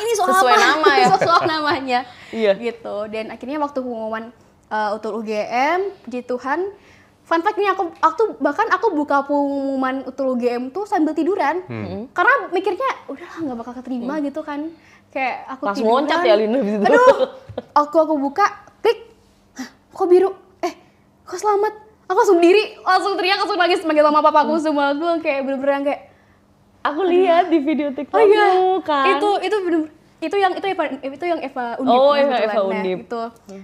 ini 0.00 0.12
soal 0.16 0.32
Sesuai 0.32 0.54
apa? 0.56 0.64
nama 0.64 0.90
ya. 0.96 1.06
Sesuai 1.20 1.42
namanya. 1.44 2.00
Iya. 2.32 2.52
Gitu. 2.56 2.96
Dan 3.12 3.28
akhirnya 3.28 3.58
waktu 3.60 3.78
pengumuman 3.84 4.32
uh, 4.72 4.96
UTUL 4.96 5.20
UGM, 5.20 5.80
puji 6.06 6.20
Tuhan, 6.24 6.72
fun 7.26 7.40
fact 7.44 7.58
nih 7.60 7.68
aku, 7.74 7.92
aku 8.00 8.22
bahkan 8.40 8.66
aku 8.72 8.96
buka 8.96 9.26
pengumuman 9.28 10.08
UTUL 10.08 10.38
UGM 10.38 10.72
tuh 10.72 10.88
sambil 10.88 11.12
tiduran. 11.12 11.60
Karena 12.16 12.34
mikirnya 12.48 12.90
udahlah 13.10 13.38
nggak 13.44 13.58
bakal 13.60 13.72
keterima 13.76 14.14
gitu 14.24 14.40
kan. 14.40 14.72
Kayak 15.10 15.36
aku 15.52 15.62
Langsung 15.66 15.84
tiduran. 15.84 16.06
loncat 16.06 16.20
ya, 16.22 16.34
Linda. 16.38 16.58
Aduh, 16.86 17.08
aku 17.74 17.96
aku 17.98 18.14
buka, 18.14 18.46
klik, 18.78 19.10
Hah, 19.58 19.68
kok 19.90 20.06
biru? 20.06 20.30
Eh, 20.62 20.72
kok 21.26 21.34
selamat? 21.34 21.89
Aku 22.10 22.16
langsung 22.18 22.42
diri, 22.42 22.74
langsung 22.82 23.14
teriak, 23.14 23.38
langsung 23.38 23.54
nangis 23.54 23.86
manggil 23.86 24.02
mama 24.02 24.18
papaku 24.18 24.58
semua. 24.58 24.90
Gue 24.98 25.22
kayak 25.22 25.46
bener-bener 25.46 25.74
yang 25.78 25.86
kayak, 25.86 26.02
Aku 26.80 27.00
lihat 27.04 27.52
di 27.52 27.60
video 27.60 27.92
TikTok 27.92 28.16
Oh 28.16 28.24
iya, 28.24 28.48
kan. 28.80 29.04
itu 29.12 29.28
itu 29.44 29.56
bener 29.60 29.80
itu 30.20 30.36
yang 30.36 30.52
itu 30.52 30.66
Eva 30.68 30.84
itu 31.00 31.24
yang 31.24 31.40
Eva 31.40 31.80
Undip. 31.80 31.96
Oh, 31.96 32.12
Eva-. 32.12 32.40
Eva 32.44 32.52
Nah, 32.60 32.68
Undip. 32.68 32.98
Itu. 33.08 33.22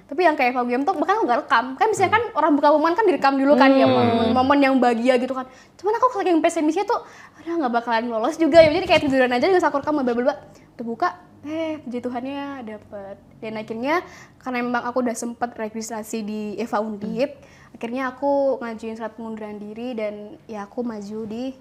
Tapi 0.08 0.20
yang 0.24 0.34
kayak 0.40 0.56
Eva 0.56 0.64
UGM 0.64 0.88
tuh 0.88 0.96
bahkan 0.96 1.20
aku 1.20 1.24
nggak 1.28 1.40
rekam. 1.44 1.64
Kan 1.76 1.86
biasanya 1.92 2.10
kan 2.16 2.22
orang 2.32 2.52
buka 2.56 2.66
pengumuman 2.72 2.94
kan 2.96 3.04
direkam 3.04 3.34
dulu 3.36 3.52
kan 3.60 3.70
ya 3.76 3.84
momen-momen 3.84 4.58
yang 4.64 4.74
bahagia 4.80 5.20
gitu 5.20 5.36
kan. 5.36 5.44
Cuman 5.76 5.92
aku 6.00 6.16
saking 6.16 6.40
pesimisnya 6.40 6.88
tuh 6.88 7.04
udah 7.44 7.54
nggak 7.60 7.72
bakalan 7.76 8.08
lolos 8.08 8.40
juga 8.40 8.64
ya. 8.64 8.72
Jadi 8.72 8.88
kayak 8.88 9.02
tiduran 9.04 9.36
aja 9.36 9.44
nggak 9.52 9.68
aku 9.68 9.76
rekam 9.84 10.00
bla 10.00 10.12
bla 10.16 10.24
bla. 10.32 10.34
Udah 10.80 10.84
buka, 10.88 11.08
eh 11.44 11.76
puji 11.84 11.98
Tuhannya 12.00 12.64
dapet. 12.64 13.16
Dan 13.44 13.52
akhirnya 13.60 13.94
karena 14.40 14.56
memang 14.64 14.82
aku 14.88 15.04
udah 15.04 15.12
sempet 15.12 15.52
registrasi 15.60 16.24
di 16.24 16.40
Eva 16.56 16.80
Undip, 16.80 17.36
akhirnya 17.76 18.08
aku 18.08 18.56
ngajuin 18.64 18.96
surat 18.96 19.12
pengunduran 19.12 19.60
diri 19.60 19.92
dan 19.92 20.40
ya 20.48 20.64
aku 20.64 20.80
maju 20.80 21.20
di 21.28 21.52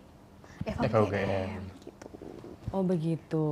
Eva, 0.64 0.88
Eva 0.88 0.98
UGM. 1.04 1.12
UGM. 1.12 1.62
Gitu. 1.84 2.08
Oh 2.72 2.84
begitu. 2.88 3.46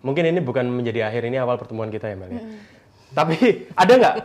Mungkin 0.00 0.32
ini 0.32 0.40
bukan 0.40 0.64
menjadi 0.72 1.12
akhir 1.12 1.28
ini 1.28 1.36
awal 1.36 1.60
pertemuan 1.60 1.92
kita 1.92 2.08
ya 2.08 2.16
Mel 2.16 2.32
ya. 2.32 2.42
Tapi 3.12 3.68
ada 3.76 3.92
nggak 3.92 4.16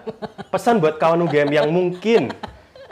pesan 0.48 0.80
buat 0.80 0.96
kawan 0.96 1.20
UGM 1.28 1.52
yang 1.52 1.68
mungkin, 1.68 2.32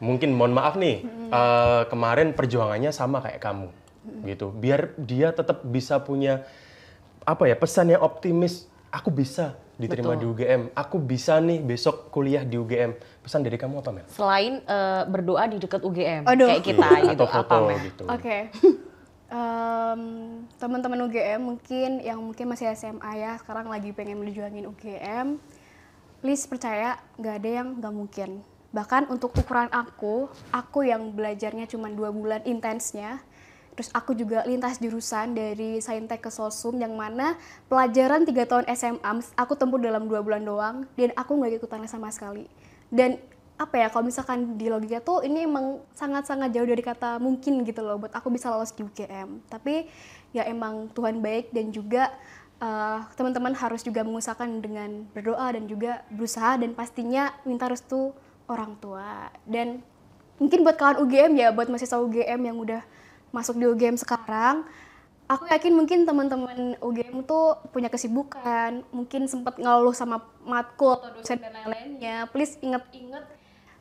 mungkin 0.04 0.36
mohon 0.36 0.52
maaf 0.52 0.76
nih, 0.76 1.08
eh, 1.32 1.84
kemarin 1.88 2.36
perjuangannya 2.36 2.92
sama 2.92 3.24
kayak 3.24 3.40
kamu, 3.40 3.72
gitu. 4.28 4.52
Biar 4.52 4.92
dia 5.00 5.32
tetap 5.32 5.64
bisa 5.64 6.04
punya 6.04 6.44
apa 7.24 7.48
ya 7.48 7.56
pesan 7.56 7.96
yang 7.96 8.04
optimis. 8.04 8.68
Aku 8.92 9.08
bisa 9.08 9.56
diterima 9.76 10.16
di 10.16 10.24
UGM. 10.24 10.72
Aku 10.72 10.98
bisa 10.98 11.38
nih 11.38 11.60
besok 11.60 12.10
kuliah 12.10 12.42
di 12.42 12.56
UGM. 12.56 12.96
Pesan 13.20 13.42
dari 13.42 13.56
kamu 13.56 13.80
apa 13.80 13.92
Mel? 13.92 14.08
Selain 14.08 14.60
eh, 14.60 15.04
berdoa 15.06 15.44
di 15.46 15.58
dekat 15.58 15.82
UGM, 15.82 16.24
Aduh. 16.24 16.48
kayak 16.48 16.64
kita 16.64 16.88
Iya, 16.88 17.02
gitu, 17.12 17.24
atau 17.24 17.28
foto 17.28 17.54
apa 17.54 17.56
Mel? 17.66 17.80
gitu. 17.84 18.04
Oke. 18.08 18.38
Em, 19.26 20.02
teman-teman 20.56 21.10
UGM 21.10 21.42
mungkin 21.42 21.98
yang 22.00 22.22
mungkin 22.22 22.46
masih 22.46 22.70
SMA 22.72 23.12
ya 23.18 23.36
sekarang 23.42 23.68
lagi 23.68 23.90
pengen 23.90 24.22
menjuangin 24.22 24.70
UGM 24.70 25.42
please 26.22 26.46
percaya 26.46 27.02
nggak 27.18 27.36
ada 27.42 27.50
yang 27.50 27.68
nggak 27.82 27.90
mungkin 27.92 28.30
bahkan 28.70 29.10
untuk 29.10 29.34
ukuran 29.34 29.66
aku 29.74 30.30
aku 30.54 30.86
yang 30.86 31.10
belajarnya 31.10 31.66
cuma 31.66 31.90
dua 31.90 32.14
bulan 32.14 32.46
intensnya 32.46 33.18
terus 33.76 33.92
aku 33.92 34.16
juga 34.16 34.42
lintas 34.48 34.80
jurusan 34.80 35.36
dari 35.36 35.84
saintek 35.84 36.24
ke 36.24 36.32
sosum 36.32 36.80
yang 36.80 36.96
mana 36.96 37.36
pelajaran 37.68 38.24
tiga 38.24 38.48
tahun 38.48 38.66
SMA 38.72 39.36
aku 39.36 39.54
tempuh 39.60 39.78
dalam 39.78 40.08
dua 40.08 40.24
bulan 40.24 40.42
doang 40.42 40.76
dan 40.96 41.12
aku 41.14 41.36
nggak 41.36 41.60
ikutan 41.62 41.84
sama 41.86 42.10
sekali. 42.10 42.48
Dan 42.88 43.20
apa 43.56 43.76
ya 43.80 43.88
kalau 43.88 44.08
misalkan 44.08 44.60
di 44.60 44.68
logika 44.68 45.00
tuh 45.00 45.24
ini 45.24 45.48
emang 45.48 45.80
sangat-sangat 45.96 46.52
jauh 46.52 46.68
dari 46.68 46.84
kata 46.84 47.24
mungkin 47.24 47.64
gitu 47.64 47.80
loh 47.80 48.04
buat 48.04 48.12
aku 48.12 48.28
bisa 48.28 48.52
lolos 48.52 48.76
di 48.76 48.84
UGM 48.84 49.48
tapi 49.48 49.88
ya 50.36 50.44
emang 50.44 50.92
Tuhan 50.92 51.24
baik 51.24 51.56
dan 51.56 51.72
juga 51.72 52.12
eh, 52.60 53.00
teman-teman 53.16 53.56
harus 53.56 53.80
juga 53.80 54.04
mengusahakan 54.04 54.60
dengan 54.60 55.08
berdoa 55.16 55.56
dan 55.56 55.72
juga 55.72 56.04
berusaha 56.12 56.60
dan 56.60 56.76
pastinya 56.76 57.32
minta 57.48 57.72
restu 57.72 58.12
orang 58.52 58.78
tua. 58.78 59.30
Dan 59.48 59.82
mungkin 60.38 60.68
buat 60.68 60.76
kawan 60.76 61.00
UGM 61.06 61.32
ya 61.40 61.50
buat 61.56 61.72
mahasiswa 61.72 61.98
UGM 62.04 62.42
yang 62.44 62.58
udah 62.60 62.82
masuk 63.36 63.60
di 63.60 63.68
UGM 63.68 64.00
sekarang 64.00 64.64
aku 65.26 65.50
yakin 65.50 65.74
mungkin 65.74 66.06
teman-teman 66.06 66.80
UGM 66.80 67.26
tuh 67.26 67.58
punya 67.74 67.90
kesibukan 67.90 68.86
mungkin 68.94 69.26
sempat 69.26 69.58
ngeluh 69.58 69.94
sama 69.94 70.22
matkul 70.46 70.96
atau 70.96 71.12
dosen 71.18 71.42
dan 71.42 71.52
lain-lainnya. 71.52 72.30
Please 72.30 72.56
inget-inget 72.62 73.26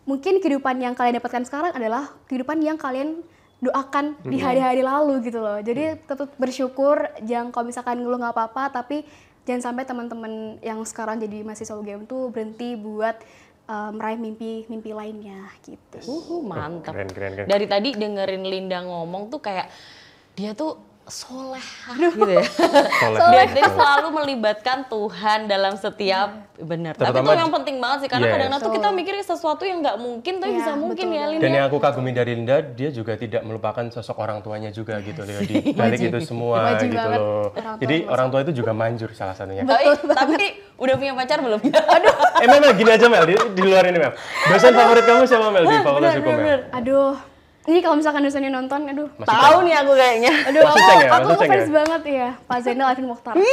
mungkin 0.04 0.40
kehidupan 0.40 0.76
yang 0.80 0.92
kalian 0.92 1.20
dapatkan 1.20 1.44
sekarang 1.48 1.72
adalah 1.72 2.12
kehidupan 2.28 2.60
yang 2.60 2.76
kalian 2.76 3.24
doakan 3.64 4.12
di 4.28 4.36
hari-hari 4.36 4.84
lalu 4.84 5.24
gitu 5.24 5.40
loh. 5.40 5.56
Jadi 5.60 5.96
tetap 6.04 6.28
bersyukur 6.36 7.08
jangan 7.24 7.48
kalau 7.52 7.64
misalkan 7.68 8.00
ngeluh 8.00 8.20
nggak 8.20 8.36
apa-apa 8.36 8.82
tapi 8.82 9.04
jangan 9.48 9.72
sampai 9.72 9.84
teman-teman 9.84 10.60
yang 10.64 10.80
sekarang 10.84 11.20
jadi 11.20 11.44
mahasiswa 11.44 11.76
UGM 11.76 12.08
tuh 12.08 12.32
berhenti 12.32 12.76
buat 12.76 13.20
eh, 13.68 13.90
meraih 13.90 14.18
mimpi-mimpi 14.20 14.90
lainnya 14.92 15.48
gitu 15.64 15.98
Uhu, 16.04 16.44
mantap. 16.44 16.92
Keren, 16.92 17.10
keren, 17.12 17.32
keren. 17.36 17.48
Dari 17.48 17.66
tadi 17.68 17.88
dengerin 17.96 18.44
Linda 18.44 18.84
ngomong 18.84 19.32
tuh 19.32 19.40
kayak 19.40 19.68
dia 20.34 20.52
tuh 20.52 20.93
soleh 21.04 21.60
gitu 22.00 22.24
ya. 22.24 22.40
Soleh. 23.04 23.20
Dia, 23.28 23.44
dia 23.52 23.66
selalu 23.68 24.08
melibatkan 24.14 24.88
Tuhan 24.88 25.44
dalam 25.44 25.76
setiap 25.76 26.32
benar. 26.56 26.96
Tapi 26.96 27.12
itu 27.14 27.32
yang 27.36 27.52
penting 27.52 27.76
banget 27.76 27.98
sih 28.00 28.08
karena 28.08 28.24
Yes. 28.24 28.32
kadang-kadang 28.32 28.62
tuh 28.62 28.72
kita 28.72 28.88
mikir 28.90 29.14
sesuatu 29.18 29.62
yang 29.62 29.78
nggak 29.78 29.96
mungkin 29.96 30.34
tapi 30.38 30.50
Iya, 30.50 30.58
bisa 30.58 30.72
mungkin 30.74 31.06
betul 31.06 31.20
ya. 31.20 31.24
Linda. 31.28 31.42
Dan 31.42 31.50
yang 31.52 31.64
aku 31.66 31.76
kagumi 31.76 32.10
dari 32.10 32.32
Linda, 32.32 32.56
dia 32.58 32.88
juga 32.88 33.12
tidak 33.14 33.42
melupakan 33.42 33.84
sosok 33.90 34.16
orang 34.16 34.40
tuanya 34.40 34.70
juga 34.70 34.96
gitu 34.98 35.20
loh 35.20 35.40
di 35.40 35.54
balik 35.72 36.00
itu 36.00 36.18
semua 36.22 36.72
Wajib 36.72 36.88
gitu 36.88 36.96
banget 36.96 37.20
loh. 37.20 37.46
orang 37.52 37.76
Jadi 37.78 37.96
orang 38.06 38.26
tua 38.28 38.40
itu 38.40 38.52
juga 38.54 38.72
manjur 38.72 39.10
salah 39.12 39.34
satunya. 39.34 39.62
Tapi, 39.62 39.84
tapi 40.06 40.44
udah 40.74 40.94
punya 40.94 41.12
pacar 41.14 41.38
belum? 41.38 41.60
Aduh. 41.94 42.14
eh 42.40 42.48
Mel, 42.48 42.72
gini 42.72 42.90
aja 42.90 43.06
Mel, 43.06 43.24
di, 43.24 43.34
di 43.52 43.60
luar 43.60 43.84
ini 43.84 43.98
Mel. 43.98 44.12
Dosen 44.46 44.72
favorit 44.72 45.04
kamu 45.04 45.22
siapa 45.24 45.46
Mel 45.48 45.64
di 45.64 45.76
Fakultas 45.78 46.12
Hukum 46.16 46.32
Mel? 46.34 46.60
aduh 46.70 47.12
Ini 47.64 47.80
kalau 47.80 47.96
misalkan 47.96 48.20
dosennya 48.20 48.52
nonton, 48.52 48.84
aduh. 48.92 49.08
Tahu 49.24 49.64
nih 49.64 49.74
aku 49.80 49.92
kayaknya. 49.96 50.32
Aduh, 50.52 50.60
aku, 50.68 50.76
ya, 50.84 51.08
aku 51.16 51.28
ngefans 51.32 51.64
ya? 51.64 51.72
banget 51.72 52.02
ya. 52.04 52.28
Pak 52.44 52.58
Zainal 52.60 52.92
Arifin 52.92 53.08
Mokhtar. 53.08 53.32
Lu 53.40 53.44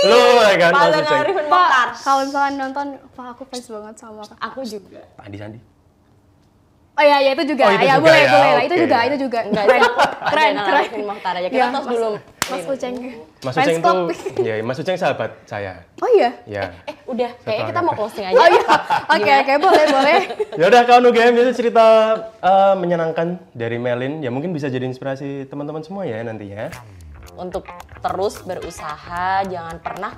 kan, 0.60 0.72
Pak 0.76 0.88
Zainal. 0.92 1.16
Arifin 1.24 1.46
Pak, 1.48 1.48
Mokhtar. 1.48 1.88
kalau 2.04 2.22
misalkan 2.28 2.54
nonton, 2.60 2.86
Pak 3.16 3.28
aku 3.32 3.44
fans 3.48 3.66
banget 3.72 3.96
sama 3.96 4.22
Kak. 4.28 4.38
Aku 4.52 4.60
juga. 4.68 5.02
Andi 5.16 5.38
Sandi. 5.40 5.60
Oh 6.92 7.04
iya, 7.08 7.18
iya 7.24 7.32
itu 7.40 7.56
juga. 7.56 7.64
Oh, 7.64 7.72
itu 7.72 7.88
ya 7.88 7.96
juga 7.96 8.04
boleh, 8.04 8.20
ya, 8.20 8.32
boleh 8.36 8.52
lah. 8.52 8.64
Itu 8.68 8.76
juga, 8.84 8.98
itu 9.08 9.18
juga. 9.24 9.40
Enggak, 9.48 9.64
keren, 9.64 9.82
Pak 9.96 10.10
keren. 10.28 10.54
Arifin 10.60 11.04
Mokhtar 11.08 11.34
aja. 11.40 11.48
Kita 11.48 11.64
Ya, 11.64 11.66
tos 11.72 11.86
dulu. 11.88 12.12
Mas 12.52 12.66
Uceng. 12.68 12.96
Mas 13.42 13.56
Uceng 13.56 13.78
tuh, 13.80 14.00
ya 14.44 14.54
Mas 14.60 14.78
Uceng 14.84 14.98
sahabat 15.00 15.32
saya. 15.48 15.88
Oh 16.04 16.10
iya? 16.12 16.30
Ya. 16.44 16.76
Eh, 16.86 16.96
udah. 17.08 17.32
Kayaknya 17.48 17.66
kita 17.72 17.82
mau 17.82 17.94
closing 17.96 18.26
aja. 18.28 18.36
Oh 18.36 18.48
iya. 18.52 18.64
Oke, 19.08 19.32
oke, 19.32 19.54
boleh, 19.64 19.86
boleh. 19.88 20.20
Ya 20.60 20.66
udah 20.68 20.82
kawan 20.84 21.08
UGM 21.08 21.34
itu 21.40 21.52
cerita 21.64 21.86
eh, 22.44 22.76
menyenangkan 22.76 23.40
dari 23.56 23.80
Melin. 23.80 24.20
Ya 24.20 24.30
mungkin 24.30 24.52
bisa 24.52 24.68
jadi 24.68 24.84
inspirasi 24.84 25.48
teman-teman 25.48 25.82
semua 25.82 26.04
ya 26.04 26.20
nantinya. 26.22 26.68
Untuk 27.40 27.64
terus 28.04 28.44
berusaha, 28.44 29.48
jangan 29.48 29.80
pernah 29.80 30.12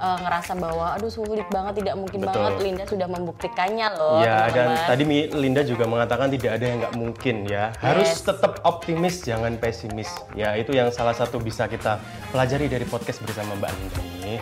eh, 0.00 0.18
ngerasa 0.18 0.52
bahwa 0.56 0.96
aduh 0.96 1.06
sulit 1.06 1.44
banget, 1.46 1.84
tidak 1.84 1.94
mungkin 1.94 2.20
Betul. 2.20 2.32
banget. 2.32 2.52
Linda 2.58 2.84
sudah 2.84 3.06
membuktikannya 3.06 3.86
loh, 3.92 4.18
ya 4.18 4.48
dan 4.48 4.72
teman-teman. 4.72 4.88
tadi 4.88 5.02
Mi- 5.04 5.30
Linda 5.30 5.62
juga 5.62 5.84
mengatakan 5.84 6.28
tidak 6.28 6.56
ada 6.56 6.64
yang 6.64 6.78
nggak 6.80 6.94
mungkin 6.94 7.36
ya. 7.44 7.64
Harus 7.78 8.08
Yes. 8.10 8.24
tetap 8.24 8.58
optimis, 8.62 9.20
jangan 9.20 9.52
pesimis. 9.54 10.08
Ya 10.32 10.56
itu 10.56 10.72
yang 10.72 10.88
salah 10.88 11.12
satu 11.12 11.36
bisa 11.38 11.66
kita 11.66 12.00
pelajari 12.30 12.66
dari 12.66 12.84
podcast 12.84 13.20
bersama 13.20 13.52
Mbak 13.54 13.70
Linda 13.70 14.00
ini. 14.16 14.34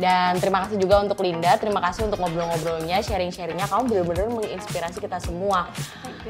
Dan 0.00 0.40
terima 0.40 0.64
kasih 0.64 0.80
juga 0.80 1.04
untuk 1.04 1.20
Linda, 1.20 1.60
terima 1.60 1.84
kasih 1.84 2.08
untuk 2.08 2.16
ngobrol-ngobrolnya, 2.18 3.04
sharing-sharingnya. 3.04 3.68
Kamu 3.68 3.84
benar-benar 3.84 4.32
menginspirasi 4.32 4.96
kita 4.96 5.20
semua. 5.20 5.68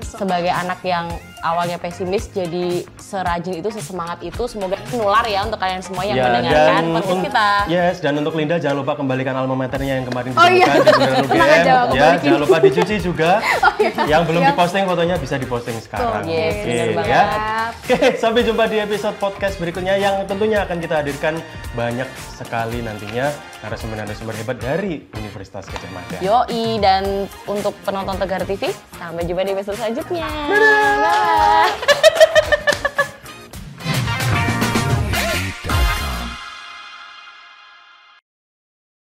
Sebagai 0.03 0.51
anak 0.51 0.83
yang 0.83 1.07
awalnya 1.41 1.79
pesimis, 1.79 2.31
jadi 2.31 2.83
serajin 2.99 3.59
itu, 3.59 3.71
sesemangat 3.71 4.23
itu. 4.23 4.43
Semoga 4.47 4.75
menular 4.91 5.23
ya 5.25 5.47
untuk 5.47 5.59
kalian 5.59 5.83
semua 5.83 6.03
yang 6.03 6.19
mendengarkan 6.19 6.83
podcast 6.95 7.23
kita. 7.23 7.49
Yes, 7.67 7.97
dan 7.99 8.19
untuk 8.19 8.35
Linda 8.35 8.59
jangan 8.59 8.83
lupa 8.83 8.95
kembalikan 8.95 9.35
alma 9.35 9.55
maternya 9.55 10.03
yang 10.03 10.07
kemarin 10.07 10.31
Oh 10.35 10.47
iya. 10.47 10.67
ditemukan 10.67 11.15
di 11.15 11.27
Bundaran 11.27 11.59
UGM. 11.63 11.95
Ya, 11.95 12.09
jangan 12.19 12.41
lupa 12.43 12.57
dicuci 12.59 12.97
juga. 12.99 13.31
Yang 14.11 14.23
belum 14.27 14.43
Siap. 14.43 14.51
diposting 14.53 14.85
fotonya 14.85 15.17
bisa 15.17 15.35
diposting 15.39 15.77
sekarang. 15.79 16.23
Yes, 16.25 16.55
Oke, 16.55 16.67
benar 16.67 16.89
banget. 16.91 17.11
ya. 17.11 17.23
Oke, 17.71 17.97
sampai 18.17 18.41
jumpa 18.43 18.65
di 18.67 18.77
episode 18.79 19.17
podcast 19.17 19.55
berikutnya 19.57 19.95
yang 19.95 20.15
tentunya 20.25 20.65
akan 20.65 20.77
kita 20.79 20.95
hadirkan 21.01 21.35
banyak 21.75 22.09
sekali 22.35 22.83
nantinya 22.83 23.31
narasumber-narasumber 23.63 24.35
hebat 24.35 24.59
dari 24.59 25.07
Universitas 25.15 25.67
Gajah 25.71 25.91
Mada. 25.95 26.19
Yoi, 26.19 26.83
dan 26.83 27.31
untuk 27.47 27.77
penonton 27.87 28.19
Tegar 28.19 28.43
TV, 28.43 28.75
sampai 28.99 29.23
jumpa 29.27 29.43
di 29.47 29.53
episode 29.55 29.79
selanjutnya. 29.79 30.29
Bye. 30.51 32.10